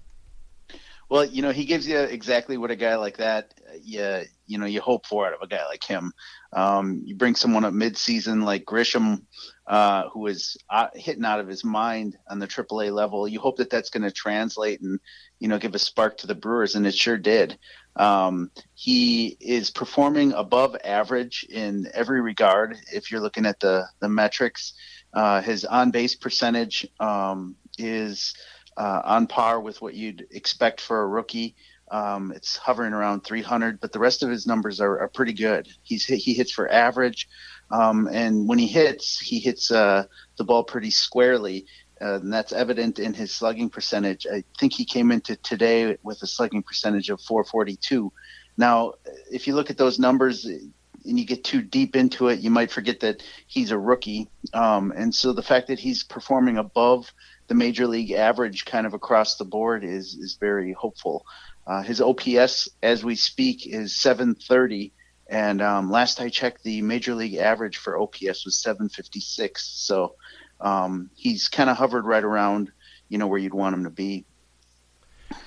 Well, 1.08 1.24
you 1.24 1.42
know, 1.42 1.52
he 1.52 1.64
gives 1.64 1.88
you 1.88 2.00
exactly 2.00 2.58
what 2.58 2.70
a 2.70 2.76
guy 2.76 2.96
like 2.98 3.16
that, 3.16 3.54
you, 3.82 4.24
you 4.46 4.58
know, 4.58 4.66
you 4.66 4.82
hope 4.82 5.06
for 5.06 5.26
out 5.26 5.34
of 5.34 5.42
a 5.42 5.48
guy 5.48 5.66
like 5.68 5.86
him. 5.86 6.12
Um, 6.54 7.02
you 7.06 7.16
bring 7.16 7.36
someone 7.36 7.66
up 7.66 7.74
mid-season 7.74 8.42
like 8.42 8.66
Grisham, 8.66 9.24
uh, 9.68 10.10
who 10.10 10.28
is 10.28 10.58
uh, 10.70 10.88
hitting 10.94 11.26
out 11.26 11.40
of 11.40 11.48
his 11.48 11.64
mind 11.64 12.18
on 12.30 12.40
the 12.40 12.48
AAA 12.48 12.92
level. 12.92 13.28
You 13.28 13.40
hope 13.40 13.58
that 13.58 13.70
that's 13.70 13.90
going 13.90 14.04
to 14.04 14.12
translate 14.12 14.82
and 14.82 15.00
you 15.40 15.48
know 15.48 15.60
give 15.60 15.76
a 15.76 15.80
spark 15.80 16.18
to 16.18 16.28
the 16.28 16.36
Brewers, 16.36 16.76
and 16.76 16.88
it 16.88 16.96
sure 16.96 17.18
did. 17.18 17.58
Um, 17.96 18.52
he 18.76 19.38
is 19.40 19.72
performing 19.72 20.34
above 20.34 20.78
average 20.84 21.46
in 21.50 21.88
every 21.94 22.22
regard. 22.22 22.78
If 22.94 23.12
you're 23.12 23.22
looking 23.22 23.46
at 23.46 23.60
the 23.60 23.86
the 24.00 24.10
metrics, 24.10 24.74
uh, 25.14 25.42
his 25.42 25.66
on 25.66 25.92
base 25.92 26.16
percentage 26.16 26.88
um, 27.00 27.56
is 27.78 28.34
uh, 28.78 29.02
on 29.04 29.28
par 29.28 29.60
with 29.60 29.82
what 29.82 29.96
you'd 29.96 30.28
expect 30.32 30.80
for 30.80 31.02
a 31.02 31.08
rookie. 31.08 31.56
Um, 31.90 32.34
it's 32.36 32.58
hovering 32.58 32.94
around 32.94 33.22
300, 33.22 33.80
but 33.80 33.92
the 33.92 34.00
rest 34.00 34.24
of 34.24 34.30
his 34.30 34.46
numbers 34.46 34.82
are, 34.82 35.00
are 35.00 35.08
pretty 35.08 35.34
good. 35.34 35.68
He's 35.84 36.06
he 36.06 36.34
hits 36.34 36.52
for 36.52 36.70
average, 36.70 37.30
um, 37.72 38.10
and 38.12 38.48
when 38.48 38.60
he 38.60 38.68
hits, 38.68 39.20
he 39.20 39.40
hits 39.40 39.72
uh, 39.72 40.06
the 40.38 40.44
ball 40.44 40.64
pretty 40.64 40.92
squarely, 40.92 41.66
uh, 42.02 42.16
and 42.16 42.32
that's 42.32 42.52
evident 42.52 43.00
in 43.00 43.14
his 43.14 43.34
slugging 43.34 43.70
percentage. 43.70 44.28
I 44.32 44.44
think 44.60 44.74
he 44.74 44.84
came 44.84 45.12
into 45.12 45.36
today 45.38 45.98
with 46.04 46.22
a 46.24 46.28
slugging 46.28 46.64
percentage 46.64 47.10
of 47.10 47.22
442. 47.22 48.12
Now, 48.58 48.94
if 49.32 49.48
you 49.48 49.56
look 49.56 49.70
at 49.70 49.78
those 49.78 50.00
numbers 50.00 50.46
and 50.46 50.74
you 51.06 51.26
get 51.26 51.44
too 51.44 51.62
deep 51.62 51.96
into 51.96 52.28
it, 52.28 52.40
you 52.40 52.50
might 52.50 52.72
forget 52.72 53.00
that 53.02 53.24
he's 53.48 53.72
a 53.72 53.78
rookie, 53.78 54.28
um, 54.54 54.92
and 54.96 55.16
so 55.16 55.32
the 55.32 55.44
fact 55.44 55.68
that 55.68 55.80
he's 55.80 56.04
performing 56.04 56.58
above 56.58 57.14
the 57.48 57.56
major 57.56 57.88
league 57.88 58.12
average 58.12 58.66
kind 58.66 58.86
of 58.86 58.94
across 58.94 59.38
the 59.38 59.46
board 59.46 59.84
is 59.84 60.16
is 60.16 60.38
very 60.40 60.74
hopeful. 60.74 61.26
Uh, 61.68 61.82
his 61.84 62.00
OPS, 62.00 62.70
as 62.82 63.04
we 63.04 63.16
speak, 63.16 63.68
is 63.68 63.94
730. 63.94 64.94
And 65.30 65.62
um, 65.62 65.92
last 65.92 66.22
I 66.22 66.30
checked, 66.30 66.64
the 66.64 66.82
major 66.82 67.14
league 67.14 67.36
average 67.36 67.76
for 67.76 68.00
OPS 68.00 68.46
was 68.46 68.58
756. 68.62 69.68
So 69.68 70.16
um, 70.62 71.10
he's 71.16 71.50
kind 71.50 71.70
of 71.70 71.76
hovered 71.76 72.06
right 72.06 72.24
around, 72.24 72.72
you 73.10 73.18
know 73.18 73.28
where 73.28 73.38
you'd 73.38 73.54
want 73.54 73.76
him 73.76 73.84
to 73.84 73.90
be. 73.90 74.26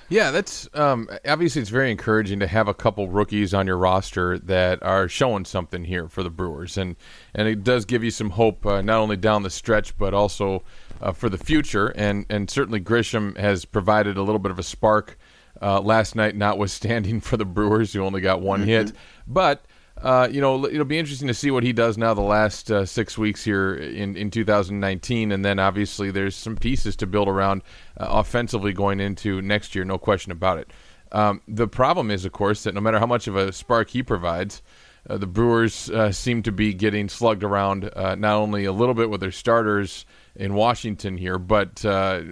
Yeah, 0.09 0.29
that's 0.29 0.69
um, 0.75 1.09
obviously 1.25 1.61
it's 1.61 1.71
very 1.71 1.89
encouraging 1.89 2.41
to 2.41 2.47
have 2.47 2.67
a 2.67 2.73
couple 2.73 3.07
rookies 3.07 3.53
on 3.53 3.65
your 3.65 3.77
roster 3.77 4.37
that 4.39 4.83
are 4.83 5.07
showing 5.07 5.45
something 5.45 5.85
here 5.85 6.07
for 6.07 6.21
the 6.21 6.29
Brewers, 6.29 6.77
and 6.77 6.95
and 7.33 7.47
it 7.47 7.63
does 7.63 7.85
give 7.85 8.03
you 8.03 8.11
some 8.11 8.31
hope 8.31 8.63
uh, 8.63 8.81
not 8.81 8.99
only 8.99 9.17
down 9.17 9.41
the 9.41 9.49
stretch 9.49 9.97
but 9.97 10.13
also 10.13 10.63
uh, 11.01 11.13
for 11.13 11.29
the 11.29 11.37
future. 11.37 11.87
And 11.87 12.27
and 12.29 12.47
certainly 12.49 12.79
Grisham 12.79 13.35
has 13.37 13.65
provided 13.65 14.17
a 14.17 14.21
little 14.21 14.37
bit 14.37 14.51
of 14.51 14.59
a 14.59 14.63
spark 14.63 15.17
uh, 15.61 15.81
last 15.81 16.15
night, 16.15 16.35
notwithstanding 16.35 17.19
for 17.21 17.37
the 17.37 17.45
Brewers 17.45 17.93
who 17.93 18.01
only 18.01 18.21
got 18.21 18.41
one 18.41 18.63
hit, 18.63 18.93
but. 19.27 19.65
Uh, 20.01 20.27
you 20.31 20.41
know, 20.41 20.65
it'll 20.65 20.83
be 20.83 20.97
interesting 20.97 21.27
to 21.27 21.33
see 21.33 21.51
what 21.51 21.63
he 21.63 21.71
does 21.71 21.95
now 21.95 22.11
the 22.13 22.21
last 22.21 22.71
uh, 22.71 22.83
six 22.85 23.19
weeks 23.19 23.43
here 23.43 23.75
in, 23.75 24.15
in 24.15 24.31
2019. 24.31 25.31
And 25.31 25.45
then 25.45 25.59
obviously 25.59 26.09
there's 26.09 26.35
some 26.35 26.55
pieces 26.55 26.95
to 26.95 27.05
build 27.05 27.27
around 27.27 27.61
uh, 27.99 28.07
offensively 28.09 28.73
going 28.73 28.99
into 28.99 29.43
next 29.43 29.75
year, 29.75 29.85
no 29.85 29.99
question 29.99 30.31
about 30.31 30.57
it. 30.57 30.71
Um, 31.11 31.41
the 31.47 31.67
problem 31.67 32.09
is, 32.09 32.25
of 32.25 32.31
course, 32.31 32.63
that 32.63 32.73
no 32.73 32.81
matter 32.81 32.97
how 32.97 33.05
much 33.05 33.27
of 33.27 33.35
a 33.35 33.51
spark 33.51 33.91
he 33.91 34.01
provides, 34.01 34.63
uh, 35.09 35.17
the 35.17 35.27
Brewers 35.27 35.89
uh, 35.89 36.11
seem 36.11 36.41
to 36.43 36.51
be 36.51 36.73
getting 36.73 37.09
slugged 37.09 37.43
around 37.43 37.91
uh, 37.95 38.15
not 38.15 38.35
only 38.35 38.65
a 38.65 38.71
little 38.71 38.93
bit 38.93 39.09
with 39.09 39.21
their 39.21 39.31
starters 39.31 40.05
in 40.35 40.53
Washington 40.53 41.17
here, 41.17 41.37
but 41.37 41.83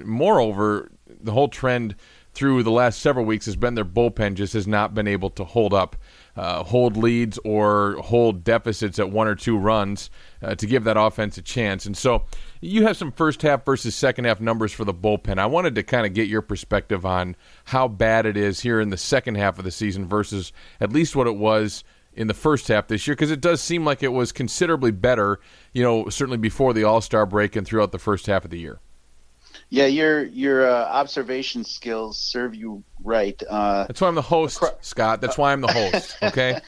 moreover, 0.05 0.89
the 1.21 1.31
whole 1.31 1.49
trend 1.49 1.95
through 2.33 2.63
the 2.63 2.71
last 2.71 2.99
several 2.99 3.25
weeks 3.25 3.45
has 3.45 3.55
been 3.55 3.75
their 3.75 3.85
bullpen 3.85 4.35
just 4.35 4.53
has 4.53 4.67
not 4.67 4.93
been 4.93 5.07
able 5.07 5.29
to 5.31 5.43
hold 5.43 5.73
up 5.73 5.95
uh, 6.39 6.63
hold 6.63 6.95
leads 6.95 7.37
or 7.43 7.97
hold 8.01 8.45
deficits 8.45 8.97
at 8.97 9.11
one 9.11 9.27
or 9.27 9.35
two 9.35 9.57
runs 9.57 10.09
uh, 10.41 10.55
to 10.55 10.65
give 10.65 10.85
that 10.85 10.95
offense 10.95 11.37
a 11.37 11.41
chance. 11.41 11.85
And 11.85 11.97
so 11.97 12.23
you 12.61 12.83
have 12.83 12.95
some 12.95 13.11
first 13.11 13.41
half 13.41 13.65
versus 13.65 13.93
second 13.93 14.23
half 14.23 14.39
numbers 14.39 14.71
for 14.71 14.85
the 14.85 14.93
bullpen. 14.93 15.37
I 15.37 15.47
wanted 15.47 15.75
to 15.75 15.83
kind 15.83 16.05
of 16.05 16.13
get 16.13 16.29
your 16.29 16.41
perspective 16.41 17.05
on 17.05 17.35
how 17.65 17.89
bad 17.89 18.25
it 18.25 18.37
is 18.37 18.61
here 18.61 18.79
in 18.79 18.89
the 18.89 18.95
second 18.95 19.35
half 19.35 19.59
of 19.59 19.65
the 19.65 19.71
season 19.71 20.07
versus 20.07 20.53
at 20.79 20.93
least 20.93 21.13
what 21.13 21.27
it 21.27 21.35
was 21.35 21.83
in 22.13 22.27
the 22.27 22.33
first 22.33 22.69
half 22.69 22.87
this 22.87 23.05
year 23.05 23.15
because 23.15 23.31
it 23.31 23.41
does 23.41 23.61
seem 23.61 23.83
like 23.83 24.01
it 24.01 24.13
was 24.13 24.31
considerably 24.31 24.91
better, 24.91 25.41
you 25.73 25.83
know, 25.83 26.07
certainly 26.07 26.37
before 26.37 26.73
the 26.73 26.85
All 26.85 27.01
Star 27.01 27.25
break 27.25 27.57
and 27.57 27.67
throughout 27.67 27.91
the 27.91 27.99
first 27.99 28.27
half 28.27 28.45
of 28.45 28.51
the 28.51 28.59
year. 28.59 28.79
Yeah, 29.71 29.85
your 29.85 30.23
your 30.23 30.67
uh, 30.67 30.85
observation 30.85 31.63
skills 31.63 32.17
serve 32.17 32.55
you 32.55 32.83
right. 33.03 33.41
Uh, 33.47 33.85
That's 33.85 34.01
why 34.01 34.07
I'm 34.07 34.15
the 34.15 34.21
host, 34.21 34.57
acro- 34.57 34.77
Scott. 34.81 35.21
That's 35.21 35.37
why 35.37 35.53
I'm 35.53 35.61
the 35.61 35.71
host. 35.71 36.15
Okay. 36.23 36.59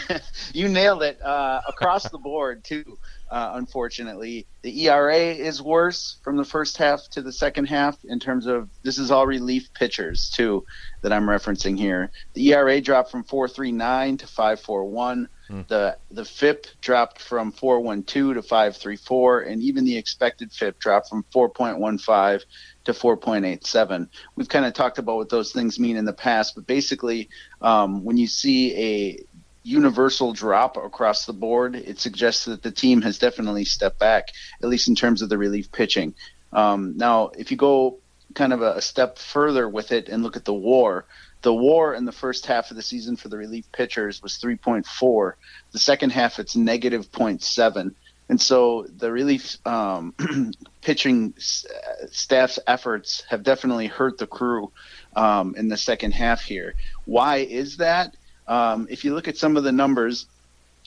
you 0.52 0.68
nailed 0.68 1.02
it 1.04 1.22
uh, 1.22 1.60
across 1.68 2.08
the 2.10 2.18
board 2.18 2.64
too. 2.64 2.98
Uh, 3.30 3.52
unfortunately, 3.54 4.46
the 4.62 4.86
ERA 4.86 5.16
is 5.16 5.60
worse 5.60 6.16
from 6.22 6.36
the 6.36 6.44
first 6.44 6.78
half 6.78 7.08
to 7.10 7.20
the 7.20 7.32
second 7.32 7.66
half 7.66 7.98
in 8.04 8.18
terms 8.18 8.46
of 8.46 8.70
this 8.82 8.98
is 8.98 9.10
all 9.10 9.26
relief 9.26 9.72
pitchers 9.74 10.30
too 10.30 10.64
that 11.02 11.12
I'm 11.12 11.26
referencing 11.26 11.78
here. 11.78 12.10
The 12.32 12.52
ERA 12.52 12.80
dropped 12.80 13.10
from 13.10 13.24
4.39 13.24 14.20
to 14.20 14.26
5.41. 14.26 15.28
Hmm. 15.48 15.62
The 15.68 15.96
the 16.10 16.24
FIP 16.24 16.66
dropped 16.80 17.22
from 17.22 17.52
4.12 17.52 18.06
to 18.06 18.42
5.34, 18.42 19.50
and 19.50 19.62
even 19.62 19.84
the 19.84 19.96
expected 19.96 20.52
FIP 20.52 20.78
dropped 20.78 21.08
from 21.08 21.24
4.15 21.34 22.44
to 22.84 22.92
4.87. 22.92 24.08
We've 24.36 24.48
kind 24.48 24.66
of 24.66 24.74
talked 24.74 24.98
about 24.98 25.16
what 25.16 25.28
those 25.28 25.52
things 25.52 25.78
mean 25.78 25.96
in 25.96 26.04
the 26.04 26.12
past, 26.12 26.54
but 26.54 26.66
basically, 26.66 27.28
um, 27.62 28.04
when 28.04 28.16
you 28.16 28.26
see 28.26 28.74
a 28.76 29.24
universal 29.68 30.32
drop 30.32 30.76
across 30.76 31.26
the 31.26 31.32
board, 31.32 31.76
it 31.76 32.00
suggests 32.00 32.46
that 32.46 32.62
the 32.62 32.70
team 32.70 33.02
has 33.02 33.18
definitely 33.18 33.64
stepped 33.64 33.98
back, 33.98 34.28
at 34.62 34.68
least 34.68 34.88
in 34.88 34.94
terms 34.94 35.22
of 35.22 35.28
the 35.28 35.38
relief 35.38 35.70
pitching. 35.70 36.14
Um, 36.52 36.96
now, 36.96 37.30
if 37.36 37.50
you 37.50 37.56
go 37.56 37.98
kind 38.34 38.52
of 38.52 38.62
a, 38.62 38.74
a 38.74 38.82
step 38.82 39.18
further 39.18 39.68
with 39.68 39.92
it 39.92 40.08
and 40.08 40.22
look 40.22 40.36
at 40.36 40.44
the 40.44 40.54
WAR, 40.54 41.04
the 41.42 41.54
WAR 41.54 41.94
in 41.94 42.04
the 42.04 42.12
first 42.12 42.46
half 42.46 42.70
of 42.70 42.76
the 42.76 42.82
season 42.82 43.16
for 43.16 43.28
the 43.28 43.36
relief 43.36 43.70
pitchers 43.70 44.22
was 44.22 44.38
3.4. 44.38 45.32
The 45.72 45.78
second 45.78 46.10
half, 46.10 46.38
it's 46.38 46.56
negative 46.56 47.12
0.7. 47.12 47.94
And 48.30 48.40
so 48.40 48.86
the 48.96 49.10
relief 49.10 49.56
um, 49.66 50.14
pitching 50.82 51.34
staff's 51.38 52.58
efforts 52.66 53.22
have 53.28 53.42
definitely 53.42 53.86
hurt 53.86 54.18
the 54.18 54.26
crew 54.26 54.70
um, 55.16 55.54
in 55.56 55.68
the 55.68 55.76
second 55.76 56.12
half 56.12 56.42
here. 56.42 56.74
Why 57.04 57.36
is 57.38 57.78
that? 57.78 58.14
Um, 58.48 58.88
if 58.90 59.04
you 59.04 59.14
look 59.14 59.28
at 59.28 59.36
some 59.36 59.56
of 59.56 59.64
the 59.64 59.72
numbers, 59.72 60.26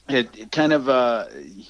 it, 0.10 0.30
it 0.38 0.52
kind 0.52 0.74
of 0.74 0.90
uh, 0.90 1.28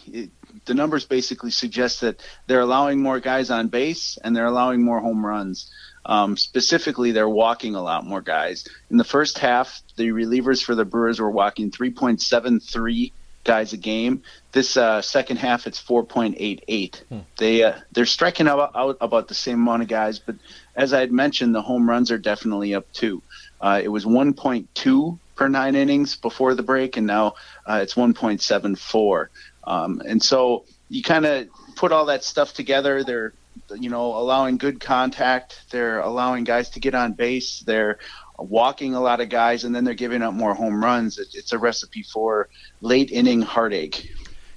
it, 0.07 0.29
the 0.65 0.73
numbers 0.73 1.05
basically 1.05 1.51
suggest 1.51 2.01
that 2.01 2.21
they're 2.47 2.61
allowing 2.61 3.01
more 3.01 3.19
guys 3.19 3.49
on 3.49 3.67
base 3.67 4.17
and 4.23 4.35
they're 4.35 4.45
allowing 4.45 4.81
more 4.83 4.99
home 4.99 5.25
runs. 5.25 5.69
Um, 6.05 6.35
specifically, 6.35 7.11
they're 7.11 7.29
walking 7.29 7.75
a 7.75 7.81
lot 7.81 8.05
more 8.05 8.21
guys. 8.21 8.67
In 8.89 8.97
the 8.97 9.03
first 9.03 9.37
half, 9.37 9.81
the 9.97 10.09
relievers 10.09 10.63
for 10.63 10.73
the 10.73 10.85
Brewers 10.85 11.19
were 11.19 11.29
walking 11.29 11.69
3.73 11.69 13.11
guys 13.43 13.73
a 13.73 13.77
game. 13.77 14.23
This 14.51 14.77
uh, 14.77 15.01
second 15.01 15.37
half, 15.37 15.67
it's 15.67 15.81
4.88. 15.81 17.03
Hmm. 17.03 17.19
They 17.37 17.63
uh, 17.63 17.79
they're 17.91 18.05
striking 18.05 18.47
out, 18.47 18.71
out, 18.75 18.97
about 19.01 19.27
the 19.27 19.33
same 19.35 19.61
amount 19.61 19.83
of 19.83 19.87
guys, 19.87 20.19
but 20.19 20.35
as 20.75 20.93
I 20.93 20.99
had 20.99 21.11
mentioned, 21.11 21.53
the 21.53 21.61
home 21.61 21.87
runs 21.87 22.11
are 22.11 22.17
definitely 22.17 22.73
up 22.73 22.91
too. 22.93 23.21
Uh, 23.59 23.79
it 23.83 23.89
was 23.89 24.05
1.2 24.05 25.19
per 25.41 25.47
nine 25.47 25.73
innings 25.73 26.15
before 26.15 26.53
the 26.53 26.61
break, 26.61 26.97
and 26.97 27.07
now 27.07 27.33
uh, 27.65 27.79
it's 27.81 27.95
1.74. 27.95 29.25
Um, 29.63 29.99
and 30.05 30.21
so 30.21 30.65
you 30.87 31.01
kind 31.01 31.25
of 31.25 31.47
put 31.75 31.91
all 31.91 32.05
that 32.05 32.23
stuff 32.23 32.53
together. 32.53 33.03
They're 33.03 33.33
you 33.75 33.89
know, 33.89 34.05
allowing 34.15 34.57
good 34.57 34.79
contact. 34.79 35.63
They're 35.71 35.99
allowing 36.01 36.43
guys 36.43 36.69
to 36.71 36.79
get 36.79 36.93
on 36.93 37.13
base. 37.13 37.61
They're 37.61 37.97
walking 38.37 38.93
a 38.93 39.01
lot 39.01 39.19
of 39.19 39.29
guys, 39.29 39.63
and 39.63 39.73
then 39.73 39.83
they're 39.83 39.95
giving 39.95 40.21
up 40.21 40.35
more 40.35 40.53
home 40.53 40.83
runs. 40.83 41.17
It's 41.17 41.53
a 41.53 41.57
recipe 41.57 42.03
for 42.03 42.47
late 42.81 43.09
inning 43.09 43.41
heartache. 43.41 44.11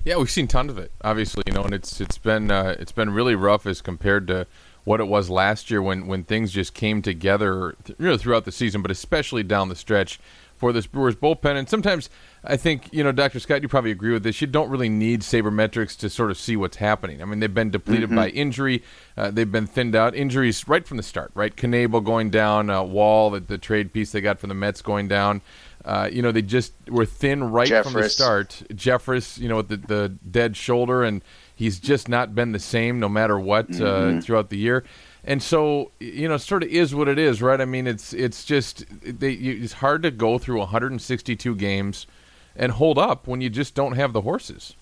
Yeah, 0.04 0.18
we've 0.18 0.30
seen 0.30 0.48
tons 0.48 0.70
of 0.70 0.76
it, 0.76 0.92
obviously, 1.02 1.44
you 1.46 1.54
know, 1.54 1.62
and 1.62 1.72
it's 1.72 1.98
it's 1.98 2.18
been 2.18 2.50
uh, 2.50 2.76
it's 2.78 2.92
been 2.92 3.08
really 3.08 3.34
rough 3.34 3.64
as 3.64 3.80
compared 3.80 4.26
to 4.26 4.46
what 4.84 5.00
it 5.00 5.08
was 5.08 5.30
last 5.30 5.70
year 5.70 5.80
when 5.80 6.06
when 6.06 6.24
things 6.24 6.52
just 6.52 6.74
came 6.74 7.00
together, 7.00 7.74
you 7.86 7.94
know, 7.98 8.18
throughout 8.18 8.44
the 8.44 8.52
season, 8.52 8.82
but 8.82 8.90
especially 8.90 9.42
down 9.42 9.70
the 9.70 9.74
stretch 9.74 10.20
for 10.64 10.72
this 10.72 10.86
Brewers 10.86 11.14
bullpen. 11.14 11.58
And 11.58 11.68
sometimes 11.68 12.08
I 12.42 12.56
think, 12.56 12.88
you 12.90 13.04
know, 13.04 13.12
Dr. 13.12 13.38
Scott, 13.38 13.60
you 13.60 13.68
probably 13.68 13.90
agree 13.90 14.14
with 14.14 14.22
this. 14.22 14.40
You 14.40 14.46
don't 14.46 14.70
really 14.70 14.88
need 14.88 15.20
sabermetrics 15.20 15.94
to 15.98 16.08
sort 16.08 16.30
of 16.30 16.38
see 16.38 16.56
what's 16.56 16.78
happening. 16.78 17.20
I 17.20 17.26
mean, 17.26 17.40
they've 17.40 17.52
been 17.52 17.68
depleted 17.68 18.06
mm-hmm. 18.06 18.16
by 18.16 18.28
injury. 18.30 18.82
Uh, 19.14 19.30
they've 19.30 19.52
been 19.52 19.66
thinned 19.66 19.94
out. 19.94 20.14
Injuries 20.14 20.66
right 20.66 20.86
from 20.86 20.96
the 20.96 21.02
start, 21.02 21.32
right? 21.34 21.54
Knebel 21.54 22.02
going 22.02 22.30
down, 22.30 22.70
uh, 22.70 22.82
Wahl, 22.82 23.28
the, 23.28 23.40
the, 23.40 23.58
trade 23.58 23.92
piece 23.92 24.12
they 24.12 24.22
got 24.22 24.38
from 24.38 24.48
the 24.48 24.54
Mets 24.54 24.80
going 24.80 25.06
down. 25.06 25.42
Uh, 25.84 26.08
you 26.10 26.22
know, 26.22 26.32
they 26.32 26.40
just 26.40 26.72
were 26.88 27.04
thin 27.04 27.44
right 27.44 27.68
Jeffress. 27.68 27.82
from 27.82 27.92
the 28.00 28.08
start. 28.08 28.62
Jeffress, 28.70 29.36
you 29.36 29.50
know, 29.50 29.56
with 29.56 29.68
the, 29.68 29.76
the 29.76 30.08
dead 30.30 30.56
shoulder, 30.56 31.04
and 31.04 31.20
he's 31.54 31.78
just 31.78 32.08
not 32.08 32.34
been 32.34 32.52
the 32.52 32.58
same 32.58 32.98
no 32.98 33.10
matter 33.10 33.38
what 33.38 33.66
uh, 33.66 33.68
mm-hmm. 33.68 34.20
throughout 34.20 34.48
the 34.48 34.56
year 34.56 34.82
and 35.24 35.42
so 35.42 35.90
you 36.00 36.28
know, 36.28 36.34
it 36.34 36.40
sort 36.40 36.62
of 36.62 36.68
is 36.68 36.94
what 36.94 37.08
it 37.08 37.18
is, 37.18 37.40
right? 37.40 37.60
I 37.60 37.64
mean, 37.64 37.86
it's 37.86 38.12
it's 38.12 38.44
just 38.44 38.84
they, 39.02 39.32
it's 39.32 39.74
hard 39.74 40.02
to 40.02 40.10
go 40.10 40.38
through 40.38 40.58
162 40.58 41.54
games 41.56 42.06
and 42.56 42.72
hold 42.72 42.98
up 42.98 43.26
when 43.26 43.40
you 43.40 43.50
just 43.50 43.74
don't 43.74 43.92
have 43.92 44.12
the 44.12 44.20
horses. 44.20 44.74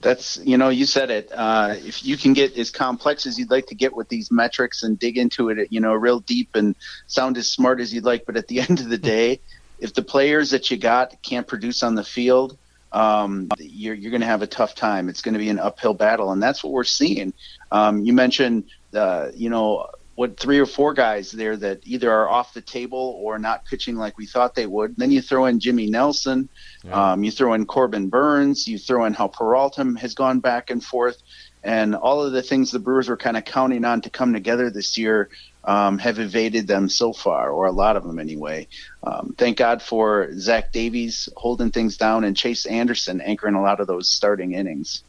That's 0.00 0.38
you 0.44 0.56
know, 0.56 0.68
you 0.68 0.84
said 0.84 1.10
it. 1.10 1.30
Uh, 1.34 1.74
if 1.78 2.04
you 2.04 2.16
can 2.16 2.32
get 2.32 2.56
as 2.56 2.70
complex 2.70 3.26
as 3.26 3.38
you'd 3.38 3.50
like 3.50 3.66
to 3.66 3.74
get 3.74 3.96
with 3.96 4.08
these 4.08 4.30
metrics 4.30 4.82
and 4.82 4.98
dig 4.98 5.18
into 5.18 5.48
it, 5.48 5.72
you 5.72 5.80
know, 5.80 5.94
real 5.94 6.20
deep 6.20 6.54
and 6.54 6.76
sound 7.06 7.36
as 7.36 7.48
smart 7.48 7.80
as 7.80 7.92
you'd 7.92 8.04
like, 8.04 8.24
but 8.26 8.36
at 8.36 8.46
the 8.48 8.60
end 8.68 8.80
of 8.80 8.88
the 8.88 8.98
day, 8.98 9.40
if 9.80 9.94
the 9.94 10.02
players 10.02 10.50
that 10.50 10.70
you 10.70 10.76
got 10.76 11.20
can't 11.22 11.46
produce 11.46 11.82
on 11.82 11.94
the 11.94 12.04
field, 12.04 12.56
um, 12.92 13.48
you're, 13.58 13.94
you're 13.94 14.10
going 14.10 14.22
to 14.22 14.26
have 14.26 14.42
a 14.42 14.46
tough 14.46 14.74
time. 14.74 15.08
It's 15.08 15.22
going 15.22 15.34
to 15.34 15.38
be 15.38 15.50
an 15.50 15.58
uphill 15.58 15.94
battle, 15.94 16.32
and 16.32 16.42
that's 16.42 16.64
what 16.64 16.72
we're 16.72 16.84
seeing. 16.84 17.32
Um, 17.70 18.02
you 18.04 18.12
mentioned 18.12 18.64
uh, 18.94 19.30
you 19.34 19.50
know, 19.50 19.86
what 20.14 20.38
three 20.38 20.58
or 20.58 20.66
four 20.66 20.94
guys 20.94 21.30
there 21.30 21.56
that 21.56 21.80
either 21.84 22.10
are 22.10 22.28
off 22.28 22.52
the 22.52 22.60
table 22.60 23.16
or 23.22 23.38
not 23.38 23.64
pitching 23.64 23.96
like 23.96 24.18
we 24.18 24.26
thought 24.26 24.54
they 24.54 24.66
would. 24.66 24.96
Then 24.96 25.10
you 25.10 25.22
throw 25.22 25.46
in 25.46 25.60
Jimmy 25.60 25.88
Nelson, 25.88 26.48
yeah. 26.82 27.12
um, 27.12 27.22
you 27.22 27.30
throw 27.30 27.54
in 27.54 27.66
Corbin 27.66 28.08
Burnes, 28.08 28.66
you 28.66 28.78
throw 28.78 29.04
in 29.04 29.14
how 29.14 29.28
Peralta 29.28 29.94
has 30.00 30.14
gone 30.14 30.40
back 30.40 30.70
and 30.70 30.82
forth, 30.82 31.22
and 31.62 31.94
all 31.94 32.22
of 32.22 32.32
the 32.32 32.42
things 32.42 32.70
the 32.70 32.78
Brewers 32.78 33.08
were 33.08 33.16
kind 33.16 33.36
of 33.36 33.44
counting 33.44 33.84
on 33.84 34.00
to 34.00 34.10
come 34.10 34.32
together 34.32 34.70
this 34.70 34.98
year 34.98 35.28
um, 35.68 35.98
have 35.98 36.18
evaded 36.18 36.66
them 36.66 36.88
so 36.88 37.12
far, 37.12 37.50
or 37.50 37.66
a 37.66 37.72
lot 37.72 37.96
of 37.96 38.02
them 38.02 38.18
anyway. 38.18 38.66
Um, 39.04 39.34
thank 39.36 39.58
God 39.58 39.82
for 39.82 40.30
Zach 40.38 40.72
Davies 40.72 41.28
holding 41.36 41.70
things 41.70 41.98
down 41.98 42.24
and 42.24 42.34
Chase 42.34 42.64
Anderson 42.64 43.20
anchoring 43.20 43.54
a 43.54 43.60
lot 43.60 43.78
of 43.78 43.86
those 43.86 44.08
starting 44.08 44.54
innings. 44.54 45.02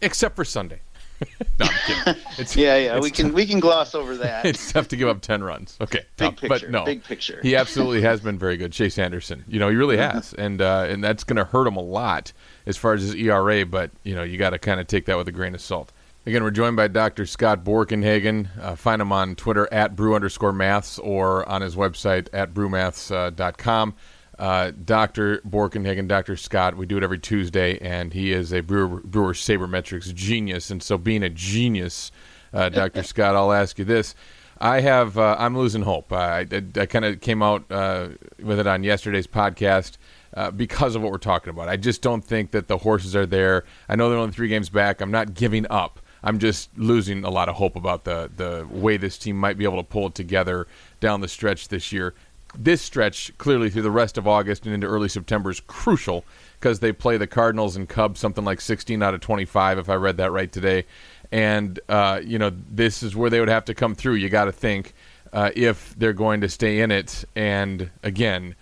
Except 0.00 0.34
for 0.34 0.46
Sunday. 0.46 0.80
no, 1.60 1.66
I'm 1.66 1.68
kidding. 1.86 2.22
It's, 2.38 2.56
yeah, 2.56 2.76
yeah, 2.76 2.98
we 3.00 3.10
can 3.10 3.26
tough. 3.26 3.34
we 3.34 3.46
can 3.46 3.60
gloss 3.60 3.94
over 3.94 4.16
that. 4.16 4.44
it's 4.46 4.72
tough 4.72 4.88
to 4.88 4.96
give 4.96 5.08
up 5.08 5.20
ten 5.20 5.44
runs. 5.44 5.76
Okay, 5.80 6.00
big 6.16 6.36
picture, 6.36 6.48
but 6.48 6.70
no, 6.70 6.84
big 6.84 7.04
picture. 7.04 7.38
he 7.42 7.54
absolutely 7.54 8.00
has 8.00 8.20
been 8.20 8.38
very 8.38 8.56
good, 8.56 8.72
Chase 8.72 8.98
Anderson. 8.98 9.44
You 9.46 9.60
know, 9.60 9.68
he 9.68 9.76
really 9.76 9.98
has, 9.98 10.32
and 10.32 10.60
uh, 10.60 10.86
and 10.88 11.04
that's 11.04 11.22
going 11.22 11.36
to 11.36 11.44
hurt 11.44 11.68
him 11.68 11.76
a 11.76 11.82
lot 11.82 12.32
as 12.66 12.76
far 12.76 12.94
as 12.94 13.02
his 13.02 13.14
ERA. 13.14 13.64
But 13.64 13.92
you 14.02 14.16
know, 14.16 14.24
you 14.24 14.38
got 14.38 14.50
to 14.50 14.58
kind 14.58 14.80
of 14.80 14.88
take 14.88 15.04
that 15.06 15.16
with 15.16 15.28
a 15.28 15.32
grain 15.32 15.54
of 15.54 15.60
salt. 15.60 15.92
Again, 16.24 16.44
we're 16.44 16.52
joined 16.52 16.76
by 16.76 16.86
Dr. 16.86 17.26
Scott 17.26 17.64
Borkenhagen. 17.64 18.46
Uh, 18.56 18.76
find 18.76 19.02
him 19.02 19.10
on 19.10 19.34
Twitter 19.34 19.68
at 19.72 19.96
brew 19.96 20.14
underscore 20.14 20.52
maths 20.52 21.00
or 21.00 21.48
on 21.48 21.62
his 21.62 21.74
website 21.74 22.28
at 22.32 22.54
brewmaths.com. 22.54 23.94
Uh, 24.38 24.70
Dr. 24.84 25.38
Borkenhagen, 25.40 26.06
Dr. 26.06 26.36
Scott, 26.36 26.76
we 26.76 26.86
do 26.86 26.96
it 26.96 27.02
every 27.02 27.18
Tuesday, 27.18 27.76
and 27.78 28.12
he 28.12 28.30
is 28.30 28.52
a 28.52 28.60
Brewer, 28.60 29.00
Brewer 29.00 29.32
Sabermetrics 29.32 30.14
genius. 30.14 30.70
And 30.70 30.80
so, 30.80 30.96
being 30.96 31.24
a 31.24 31.28
genius, 31.28 32.12
uh, 32.52 32.68
Dr. 32.68 33.02
Scott, 33.02 33.34
I'll 33.34 33.52
ask 33.52 33.76
you 33.80 33.84
this. 33.84 34.14
I 34.60 34.80
have, 34.80 35.18
uh, 35.18 35.34
I'm 35.40 35.58
losing 35.58 35.82
hope. 35.82 36.12
I, 36.12 36.46
I, 36.52 36.62
I 36.76 36.86
kind 36.86 37.04
of 37.04 37.20
came 37.20 37.42
out 37.42 37.64
uh, 37.68 38.10
with 38.40 38.60
it 38.60 38.68
on 38.68 38.84
yesterday's 38.84 39.26
podcast. 39.26 39.96
Uh, 40.34 40.50
because 40.50 40.94
of 40.96 41.02
what 41.02 41.12
we're 41.12 41.18
talking 41.18 41.50
about. 41.50 41.68
I 41.68 41.76
just 41.76 42.00
don't 42.00 42.24
think 42.24 42.52
that 42.52 42.66
the 42.66 42.78
horses 42.78 43.14
are 43.14 43.26
there. 43.26 43.64
I 43.86 43.96
know 43.96 44.08
they're 44.08 44.18
only 44.18 44.32
three 44.32 44.48
games 44.48 44.70
back. 44.70 45.02
I'm 45.02 45.10
not 45.10 45.34
giving 45.34 45.66
up. 45.68 46.00
I'm 46.22 46.38
just 46.38 46.70
losing 46.76 47.24
a 47.24 47.30
lot 47.30 47.48
of 47.48 47.56
hope 47.56 47.76
about 47.76 48.04
the 48.04 48.30
the 48.36 48.66
way 48.70 48.96
this 48.96 49.18
team 49.18 49.36
might 49.36 49.58
be 49.58 49.64
able 49.64 49.78
to 49.78 49.88
pull 49.88 50.06
it 50.06 50.14
together 50.14 50.66
down 51.00 51.20
the 51.20 51.28
stretch 51.28 51.68
this 51.68 51.92
year. 51.92 52.14
This 52.56 52.82
stretch, 52.82 53.36
clearly 53.38 53.70
through 53.70 53.82
the 53.82 53.90
rest 53.90 54.18
of 54.18 54.28
August 54.28 54.66
and 54.66 54.74
into 54.74 54.86
early 54.86 55.08
September, 55.08 55.50
is 55.50 55.60
crucial 55.60 56.24
because 56.60 56.80
they 56.80 56.92
play 56.92 57.16
the 57.16 57.26
Cardinals 57.26 57.76
and 57.76 57.88
Cubs 57.88 58.20
something 58.20 58.44
like 58.44 58.60
16 58.60 59.02
out 59.02 59.14
of 59.14 59.20
25, 59.20 59.78
if 59.78 59.88
I 59.88 59.94
read 59.94 60.18
that 60.18 60.32
right 60.32 60.52
today. 60.52 60.84
And 61.32 61.80
uh, 61.88 62.20
you 62.22 62.38
know, 62.38 62.52
this 62.70 63.02
is 63.02 63.16
where 63.16 63.30
they 63.30 63.40
would 63.40 63.48
have 63.48 63.64
to 63.66 63.74
come 63.74 63.94
through. 63.94 64.14
You 64.14 64.28
got 64.28 64.44
to 64.44 64.52
think 64.52 64.92
uh, 65.32 65.50
if 65.56 65.94
they're 65.98 66.12
going 66.12 66.42
to 66.42 66.48
stay 66.48 66.80
in 66.80 66.90
it. 66.90 67.24
And 67.34 67.90
again, 68.02 68.54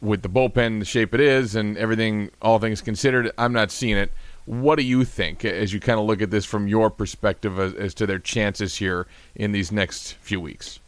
with 0.00 0.22
the 0.22 0.28
bullpen 0.28 0.78
the 0.78 0.84
shape 0.84 1.14
it 1.14 1.20
is 1.20 1.54
and 1.54 1.76
everything, 1.76 2.30
all 2.40 2.58
things 2.58 2.80
considered, 2.80 3.30
I'm 3.38 3.52
not 3.52 3.70
seeing 3.70 3.96
it. 3.96 4.12
What 4.50 4.78
do 4.78 4.82
you 4.82 5.04
think 5.04 5.44
as 5.44 5.72
you 5.72 5.78
kind 5.78 6.00
of 6.00 6.06
look 6.06 6.20
at 6.20 6.32
this 6.32 6.44
from 6.44 6.66
your 6.66 6.90
perspective 6.90 7.60
as, 7.60 7.72
as 7.74 7.94
to 7.94 8.04
their 8.04 8.18
chances 8.18 8.74
here 8.74 9.06
in 9.36 9.52
these 9.52 9.70
next 9.70 10.14
few 10.14 10.40
weeks? 10.40 10.80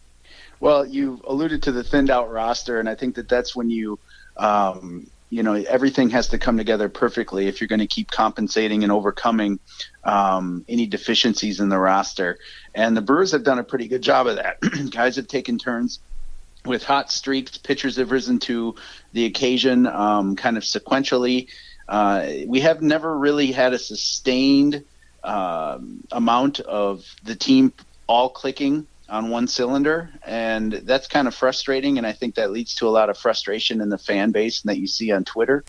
Well, 0.59 0.85
you 0.85 1.21
alluded 1.29 1.63
to 1.63 1.71
the 1.71 1.85
thinned 1.85 2.11
out 2.11 2.29
roster, 2.29 2.81
and 2.81 2.89
I 2.89 2.97
think 2.97 3.15
that 3.15 3.29
that's 3.29 3.55
when 3.55 3.71
you, 3.71 4.01
um, 4.37 5.07
you 5.31 5.45
know, 5.45 5.53
everything 5.55 6.11
has 6.11 6.27
to 6.31 6.39
come 6.39 6.57
together 6.57 6.89
perfectly 6.89 7.47
if 7.47 7.61
you're 7.61 7.69
going 7.69 7.79
to 7.79 7.87
keep 7.87 8.11
compensating 8.11 8.83
and 8.83 8.91
overcoming 8.91 9.61
um, 10.03 10.65
any 10.69 10.89
deficiencies 10.89 11.61
in 11.61 11.69
the 11.69 11.79
roster. 11.79 12.41
And 12.75 12.97
the 12.97 13.01
Brewers 13.01 13.31
have 13.31 13.45
done 13.45 13.61
a 13.61 13.65
pretty 13.65 13.87
good 13.87 14.03
job 14.03 14.27
of 14.27 14.35
that. 14.37 14.59
Guys 14.91 15.15
have 15.15 15.29
taken 15.29 15.57
turns 15.57 16.01
with 16.65 16.83
hot 16.83 17.13
streaks. 17.13 17.59
Pitchers 17.59 17.95
have 17.97 18.11
risen 18.11 18.41
to 18.41 18.75
the 19.13 19.25
occasion, 19.27 19.87
um, 19.87 20.35
kind 20.35 20.57
of 20.57 20.65
sequentially. 20.65 21.47
Uh, 21.93 22.47
we 22.47 22.61
have 22.61 22.81
never 22.81 23.19
really 23.19 23.53
had 23.53 23.75
a 23.75 23.79
sustained 23.79 24.83
um, 25.23 26.03
amount 26.11 26.59
of 26.61 27.05
the 27.23 27.35
team 27.37 27.71
all 28.07 28.31
clicking 28.31 28.87
on 29.11 29.29
one 29.29 29.47
cylinder, 29.47 30.11
and 30.25 30.73
that's 30.73 31.07
kind 31.07 31.29
of 31.29 31.35
frustrating. 31.35 31.99
And 31.99 32.07
I 32.07 32.13
think 32.13 32.37
that 32.37 32.51
leads 32.51 32.75
to 32.77 32.89
a 32.89 32.89
lot 32.89 33.11
of 33.11 33.19
frustration 33.19 33.83
in 33.83 33.91
the 33.91 33.99
fan 33.99 34.31
base 34.31 34.63
and 34.63 34.71
that 34.71 34.79
you 34.79 34.87
see 34.87 35.13
on 35.13 35.25
Twitter. 35.25 35.65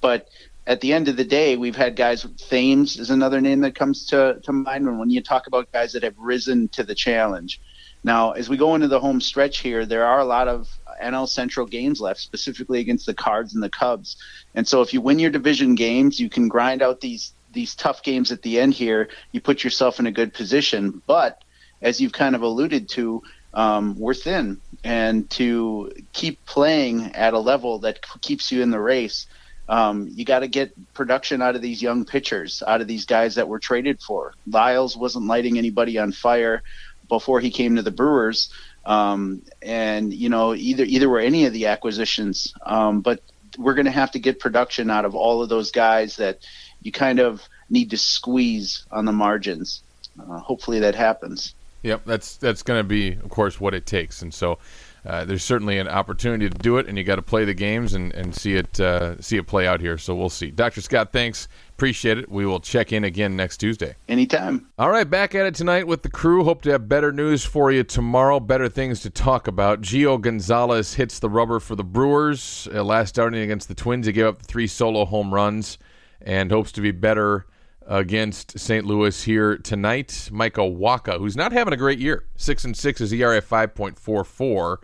But 0.00 0.28
at 0.66 0.80
the 0.80 0.92
end 0.92 1.06
of 1.06 1.16
the 1.16 1.24
day, 1.24 1.56
we've 1.56 1.76
had 1.76 1.94
guys. 1.94 2.26
Thames 2.48 2.98
is 2.98 3.10
another 3.10 3.40
name 3.40 3.60
that 3.60 3.76
comes 3.76 4.06
to, 4.06 4.40
to 4.42 4.52
mind 4.52 4.86
when, 4.86 4.98
when 4.98 5.10
you 5.10 5.22
talk 5.22 5.46
about 5.46 5.70
guys 5.70 5.92
that 5.92 6.02
have 6.02 6.18
risen 6.18 6.66
to 6.70 6.82
the 6.82 6.96
challenge. 6.96 7.60
Now, 8.02 8.32
as 8.32 8.48
we 8.48 8.56
go 8.56 8.74
into 8.74 8.88
the 8.88 8.98
home 8.98 9.20
stretch 9.20 9.58
here, 9.58 9.86
there 9.86 10.04
are 10.04 10.18
a 10.18 10.24
lot 10.24 10.48
of 10.48 10.68
NL 11.00 11.28
Central 11.28 11.66
games 11.66 12.00
left, 12.00 12.20
specifically 12.20 12.80
against 12.80 13.06
the 13.06 13.14
Cards 13.14 13.54
and 13.54 13.62
the 13.62 13.70
Cubs. 13.70 14.16
And 14.54 14.66
so, 14.66 14.82
if 14.82 14.92
you 14.92 15.00
win 15.00 15.18
your 15.18 15.30
division 15.30 15.74
games, 15.74 16.20
you 16.20 16.30
can 16.30 16.48
grind 16.48 16.82
out 16.82 17.00
these 17.00 17.32
these 17.52 17.74
tough 17.74 18.02
games 18.02 18.30
at 18.32 18.42
the 18.42 18.60
end 18.60 18.74
here. 18.74 19.08
You 19.32 19.40
put 19.40 19.64
yourself 19.64 19.98
in 19.98 20.06
a 20.06 20.12
good 20.12 20.32
position. 20.32 21.02
But 21.06 21.42
as 21.82 22.00
you've 22.00 22.12
kind 22.12 22.34
of 22.34 22.42
alluded 22.42 22.88
to, 22.90 23.22
um, 23.52 23.98
we're 23.98 24.14
thin, 24.14 24.60
and 24.84 25.28
to 25.30 25.92
keep 26.12 26.44
playing 26.46 27.14
at 27.14 27.34
a 27.34 27.38
level 27.38 27.80
that 27.80 28.00
keeps 28.20 28.52
you 28.52 28.62
in 28.62 28.70
the 28.70 28.80
race. 28.80 29.26
Um, 29.68 30.08
you 30.12 30.24
got 30.24 30.40
to 30.40 30.48
get 30.48 30.72
production 30.94 31.40
out 31.42 31.54
of 31.54 31.62
these 31.62 31.80
young 31.80 32.04
pitchers, 32.04 32.62
out 32.66 32.80
of 32.80 32.88
these 32.88 33.06
guys 33.06 33.36
that 33.36 33.46
were 33.46 33.60
traded 33.60 34.00
for. 34.00 34.34
Lyles 34.48 34.96
wasn't 34.96 35.26
lighting 35.26 35.58
anybody 35.58 35.96
on 35.98 36.10
fire 36.10 36.62
before 37.08 37.40
he 37.40 37.50
came 37.50 37.76
to 37.76 37.82
the 37.82 37.90
Brewers. 37.90 38.50
Um, 38.84 39.42
and 39.62 40.12
you 40.12 40.28
know, 40.28 40.54
either 40.54 40.84
either 40.84 41.08
were 41.08 41.20
any 41.20 41.46
of 41.46 41.52
the 41.52 41.66
acquisitions, 41.66 42.54
um, 42.64 43.00
but 43.00 43.22
we're 43.58 43.74
going 43.74 43.86
to 43.86 43.90
have 43.90 44.12
to 44.12 44.18
get 44.18 44.40
production 44.40 44.90
out 44.90 45.04
of 45.04 45.14
all 45.14 45.42
of 45.42 45.48
those 45.48 45.70
guys 45.70 46.16
that 46.16 46.38
you 46.82 46.92
kind 46.92 47.18
of 47.18 47.42
need 47.68 47.90
to 47.90 47.98
squeeze 47.98 48.86
on 48.90 49.04
the 49.04 49.12
margins. 49.12 49.82
Uh, 50.18 50.38
hopefully, 50.38 50.80
that 50.80 50.94
happens. 50.94 51.54
Yep, 51.82 52.04
that's 52.04 52.36
that's 52.36 52.62
going 52.62 52.80
to 52.80 52.84
be, 52.84 53.12
of 53.12 53.28
course, 53.28 53.60
what 53.60 53.74
it 53.74 53.86
takes, 53.86 54.22
and 54.22 54.32
so 54.32 54.58
uh, 55.04 55.24
there's 55.24 55.44
certainly 55.44 55.78
an 55.78 55.88
opportunity 55.88 56.48
to 56.48 56.58
do 56.58 56.76
it, 56.76 56.86
and 56.86 56.98
you 56.98 57.04
got 57.04 57.16
to 57.16 57.22
play 57.22 57.44
the 57.44 57.54
games 57.54 57.94
and, 57.94 58.12
and 58.12 58.34
see 58.34 58.54
it 58.54 58.78
uh, 58.80 59.20
see 59.20 59.36
it 59.36 59.46
play 59.46 59.66
out 59.66 59.80
here. 59.80 59.96
So 59.96 60.14
we'll 60.14 60.28
see. 60.28 60.50
Dr. 60.50 60.80
Scott, 60.82 61.12
thanks, 61.12 61.48
appreciate 61.70 62.18
it. 62.18 62.30
We 62.30 62.44
will 62.44 62.60
check 62.60 62.92
in 62.92 63.04
again 63.04 63.34
next 63.36 63.58
Tuesday. 63.58 63.96
Anytime. 64.08 64.66
All 64.78 64.90
right, 64.90 65.08
back 65.08 65.34
at 65.34 65.46
it 65.46 65.54
tonight 65.54 65.86
with 65.86 66.02
the 66.02 66.10
crew. 66.10 66.44
Hope 66.44 66.62
to 66.62 66.70
have 66.72 66.88
better 66.88 67.12
news 67.12 67.44
for 67.44 67.72
you 67.72 67.82
tomorrow. 67.82 68.40
Better 68.40 68.68
things 68.68 69.00
to 69.02 69.10
talk 69.10 69.46
about. 69.46 69.80
Gio 69.80 70.20
Gonzalez 70.20 70.94
hits 70.94 71.18
the 71.18 71.30
rubber 71.30 71.60
for 71.60 71.76
the 71.76 71.84
Brewers. 71.84 72.68
Uh, 72.72 72.84
last 72.84 73.18
outing 73.18 73.40
against 73.40 73.68
the 73.68 73.74
Twins, 73.74 74.06
he 74.06 74.12
gave 74.12 74.26
up 74.26 74.42
three 74.42 74.66
solo 74.66 75.06
home 75.06 75.32
runs, 75.32 75.78
and 76.20 76.50
hopes 76.50 76.72
to 76.72 76.82
be 76.82 76.90
better 76.90 77.46
against 77.90 78.56
St. 78.56 78.86
Louis 78.86 79.24
here 79.24 79.58
tonight. 79.58 80.30
Michael 80.32 80.76
Wacha, 80.76 81.18
who's 81.18 81.36
not 81.36 81.50
having 81.50 81.74
a 81.74 81.76
great 81.76 81.98
year, 81.98 82.24
six 82.36 82.64
and 82.64 82.76
six, 82.76 83.00
his 83.00 83.12
ERA 83.12 83.42
five 83.42 83.74
point 83.74 83.98
four 83.98 84.22
four, 84.22 84.80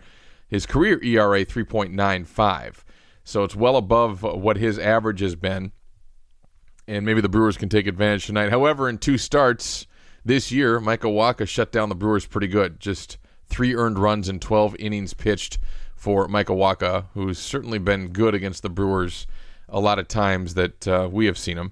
his 0.49 0.65
career 0.65 1.01
ERA 1.01 1.45
three 1.45 1.63
point 1.63 1.93
nine 1.93 2.25
five. 2.25 2.83
So 3.23 3.45
it's 3.45 3.55
well 3.55 3.77
above 3.77 4.23
what 4.23 4.57
his 4.57 4.77
average 4.77 5.21
has 5.21 5.35
been, 5.35 5.71
and 6.85 7.05
maybe 7.05 7.21
the 7.21 7.29
Brewers 7.29 7.55
can 7.55 7.69
take 7.69 7.87
advantage 7.87 8.25
tonight. 8.25 8.49
However, 8.49 8.89
in 8.89 8.97
two 8.97 9.17
starts 9.17 9.87
this 10.25 10.51
year, 10.51 10.81
Michael 10.81 11.13
Wacha 11.13 11.47
shut 11.47 11.71
down 11.71 11.87
the 11.87 11.95
Brewers 11.95 12.25
pretty 12.25 12.47
good. 12.47 12.77
Just 12.77 13.17
three 13.45 13.73
earned 13.73 13.99
runs 13.99 14.27
in 14.27 14.41
twelve 14.41 14.75
innings 14.79 15.13
pitched 15.13 15.59
for 15.95 16.27
Michael 16.27 16.57
Wacha, 16.57 17.05
who's 17.13 17.39
certainly 17.39 17.79
been 17.79 18.09
good 18.09 18.35
against 18.35 18.63
the 18.63 18.69
Brewers 18.69 19.27
a 19.69 19.79
lot 19.79 19.97
of 19.97 20.09
times 20.09 20.55
that 20.55 20.85
uh, 20.89 21.07
we 21.09 21.25
have 21.25 21.37
seen 21.37 21.57
him. 21.57 21.71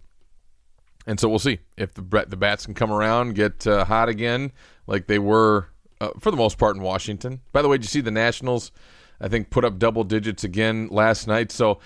And 1.07 1.19
so 1.19 1.29
we'll 1.29 1.39
see 1.39 1.59
if 1.77 1.93
the 1.93 2.25
the 2.27 2.37
bats 2.37 2.65
can 2.65 2.73
come 2.73 2.91
around, 2.91 3.35
get 3.35 3.65
uh, 3.67 3.85
hot 3.85 4.09
again, 4.09 4.51
like 4.87 5.07
they 5.07 5.19
were 5.19 5.69
uh, 6.01 6.09
for 6.19 6.31
the 6.31 6.37
most 6.37 6.57
part 6.57 6.75
in 6.75 6.81
Washington. 6.81 7.41
By 7.51 7.61
the 7.61 7.69
way, 7.69 7.77
did 7.77 7.85
you 7.85 7.89
see 7.89 8.01
the 8.01 8.11
Nationals? 8.11 8.71
I 9.21 9.27
think 9.27 9.49
put 9.49 9.63
up 9.63 9.79
double 9.79 10.03
digits 10.03 10.43
again 10.43 10.89
last 10.91 11.27
night. 11.27 11.51
So, 11.51 11.79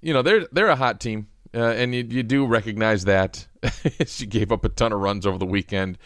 you 0.00 0.12
know 0.12 0.22
they're 0.22 0.46
they're 0.52 0.68
a 0.68 0.76
hot 0.76 1.00
team, 1.00 1.28
uh, 1.54 1.58
and 1.58 1.94
you, 1.94 2.06
you 2.08 2.22
do 2.22 2.46
recognize 2.46 3.04
that. 3.04 3.46
she 4.06 4.24
gave 4.26 4.50
up 4.50 4.64
a 4.64 4.68
ton 4.68 4.92
of 4.92 5.00
runs 5.00 5.26
over 5.26 5.36
the 5.36 5.46
weekend 5.46 5.98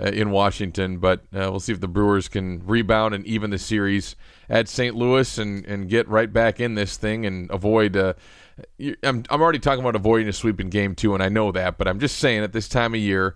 uh, 0.00 0.06
in 0.06 0.30
Washington, 0.30 0.98
but 0.98 1.20
uh, 1.34 1.50
we'll 1.50 1.60
see 1.60 1.72
if 1.72 1.80
the 1.80 1.88
Brewers 1.88 2.28
can 2.28 2.64
rebound 2.64 3.14
and 3.14 3.26
even 3.26 3.50
the 3.50 3.58
series 3.58 4.16
at 4.48 4.68
St. 4.68 4.94
Louis 4.94 5.38
and 5.38 5.66
and 5.66 5.88
get 5.88 6.08
right 6.08 6.32
back 6.32 6.60
in 6.60 6.74
this 6.74 6.96
thing 6.96 7.26
and 7.26 7.50
avoid 7.50 7.96
uh, 7.96 8.14
I'm, 9.02 9.24
I'm 9.30 9.40
already 9.40 9.58
talking 9.58 9.80
about 9.80 9.96
avoiding 9.96 10.28
a 10.28 10.32
sweep 10.32 10.60
in 10.60 10.68
game 10.70 10.94
two, 10.94 11.14
and 11.14 11.22
I 11.22 11.28
know 11.28 11.52
that, 11.52 11.78
but 11.78 11.88
I'm 11.88 12.00
just 12.00 12.18
saying 12.18 12.42
at 12.42 12.52
this 12.52 12.68
time 12.68 12.94
of 12.94 13.00
year, 13.00 13.34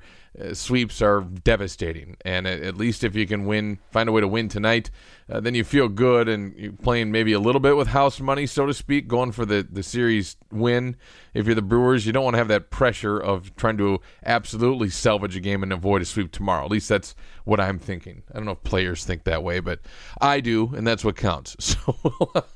sweeps 0.53 1.01
are 1.01 1.20
devastating. 1.22 2.16
And 2.25 2.46
at, 2.46 2.61
at, 2.62 2.77
least 2.77 3.05
if 3.05 3.14
you 3.14 3.27
can 3.27 3.46
win, 3.46 3.79
find 3.90 4.09
a 4.09 4.12
way 4.12 4.20
to 4.20 4.29
win 4.29 4.49
tonight, 4.49 4.90
uh, 5.31 5.40
then 5.40 5.55
you 5.55 5.64
feel 5.64 5.88
good 5.88 6.29
and 6.29 6.55
you're 6.57 6.72
playing 6.72 7.11
maybe 7.11 7.33
a 7.33 7.40
little 7.40 7.61
bit 7.61 7.77
with 7.77 7.88
house 7.88 8.20
money, 8.20 8.46
so 8.46 8.66
to 8.66 8.75
speak, 8.75 9.09
going 9.09 9.33
for 9.33 9.44
the, 9.44 9.66
the 9.70 9.83
series 9.83 10.37
win. 10.53 10.96
If 11.35 11.46
you're 11.46 11.55
the 11.55 11.62
Brewers, 11.62 12.07
you 12.07 12.12
don't 12.12 12.25
want 12.25 12.35
to 12.35 12.38
have 12.38 12.49
that 12.49 12.70
pressure 12.70 13.18
of 13.18 13.55
trying 13.57 13.77
to 13.79 14.01
absolutely 14.25 14.90
salvage 14.90 15.37
a 15.37 15.40
game 15.40 15.62
and 15.62 15.72
avoid 15.72 16.03
a 16.03 16.05
sweep 16.05 16.33
tomorrow. 16.33 16.64
At 16.64 16.70
least 16.70 16.88
that's 16.88 17.14
what 17.44 17.61
I'm 17.61 17.79
thinking. 17.79 18.22
I 18.31 18.37
don't 18.37 18.44
know 18.44 18.53
if 18.53 18.62
players 18.62 19.05
think 19.05 19.25
that 19.25 19.42
way, 19.42 19.61
but 19.61 19.81
I 20.20 20.40
do, 20.40 20.72
and 20.75 20.87
that's 20.87 21.05
what 21.05 21.16
counts. 21.16 21.57
So 21.87 21.94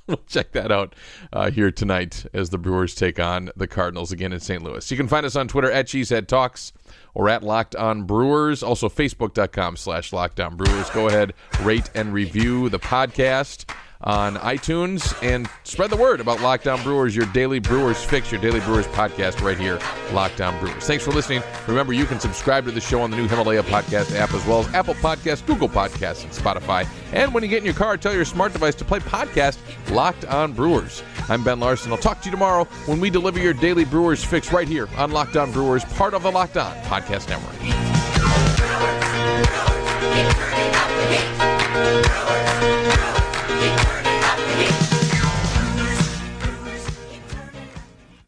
we'll 0.06 0.22
check 0.26 0.52
that 0.52 0.72
out 0.72 0.94
uh, 1.32 1.50
here 1.50 1.70
tonight 1.70 2.24
as 2.32 2.50
the 2.50 2.58
Brewers 2.58 2.94
take 2.94 3.20
on 3.20 3.50
the 3.54 3.66
Cardinals 3.66 4.12
again 4.12 4.32
in 4.32 4.40
St. 4.40 4.62
Louis. 4.62 4.90
You 4.90 4.96
can 4.96 5.08
find 5.08 5.26
us 5.26 5.36
on 5.36 5.46
Twitter 5.46 5.70
at 5.70 5.86
Cheesehead 5.86 6.26
Talks 6.26 6.72
or 7.14 7.28
at 7.28 7.42
Locked 7.42 7.76
On 7.76 8.04
Brewers. 8.04 8.62
Also, 8.62 8.88
Facebook.com 8.88 9.76
slash 9.76 10.12
Locked 10.12 10.40
On 10.40 10.56
Brewers. 10.56 10.90
Go 10.90 11.08
ahead, 11.08 11.34
rate 11.62 11.90
and 11.94 12.12
review 12.12 12.68
the 12.68 12.78
podcast 12.78 13.64
on 14.02 14.36
iTunes 14.36 15.14
and 15.22 15.48
spread 15.64 15.90
the 15.90 15.96
word 15.96 16.20
about 16.20 16.40
Locked 16.40 16.66
On 16.66 16.82
Brewers, 16.82 17.14
your 17.14 17.26
daily 17.26 17.58
Brewers 17.58 18.02
fix, 18.02 18.32
your 18.32 18.40
daily 18.40 18.60
Brewers 18.60 18.86
podcast 18.88 19.42
right 19.42 19.58
here, 19.58 19.78
Locked 20.12 20.40
On 20.40 20.58
Brewers. 20.58 20.84
Thanks 20.84 21.04
for 21.04 21.10
listening. 21.10 21.42
Remember, 21.66 21.92
you 21.92 22.06
can 22.06 22.18
subscribe 22.18 22.64
to 22.64 22.70
the 22.70 22.80
show 22.80 23.02
on 23.02 23.10
the 23.10 23.16
new 23.16 23.28
Himalaya 23.28 23.62
podcast 23.62 24.14
app 24.16 24.32
as 24.32 24.44
well 24.46 24.60
as 24.60 24.74
Apple 24.74 24.94
Podcasts, 24.94 25.44
Google 25.46 25.68
Podcasts, 25.68 26.24
and 26.24 26.32
Spotify. 26.32 26.86
And 27.12 27.34
when 27.34 27.42
you 27.42 27.48
get 27.48 27.58
in 27.58 27.64
your 27.64 27.74
car, 27.74 27.96
tell 27.96 28.14
your 28.14 28.24
smart 28.24 28.52
device 28.52 28.74
to 28.76 28.84
play 28.84 29.00
podcast 29.00 29.58
Locked 29.90 30.24
On 30.26 30.52
Brewers. 30.52 31.02
I'm 31.28 31.44
Ben 31.44 31.60
Larson. 31.60 31.92
I'll 31.92 31.98
talk 31.98 32.20
to 32.20 32.24
you 32.26 32.30
tomorrow 32.30 32.64
when 32.86 33.00
we 33.00 33.10
deliver 33.10 33.38
your 33.38 33.54
daily 33.54 33.84
Brewers 33.84 34.24
fix 34.24 34.52
right 34.52 34.68
here 34.68 34.88
on 34.96 35.10
Locked 35.10 35.36
On 35.36 35.52
Brewers, 35.52 35.84
part 35.84 36.14
of 36.14 36.22
the 36.22 36.30
Locked 36.30 36.56
On 36.56 36.74
Podcast 36.84 37.28
Network. 37.28 37.56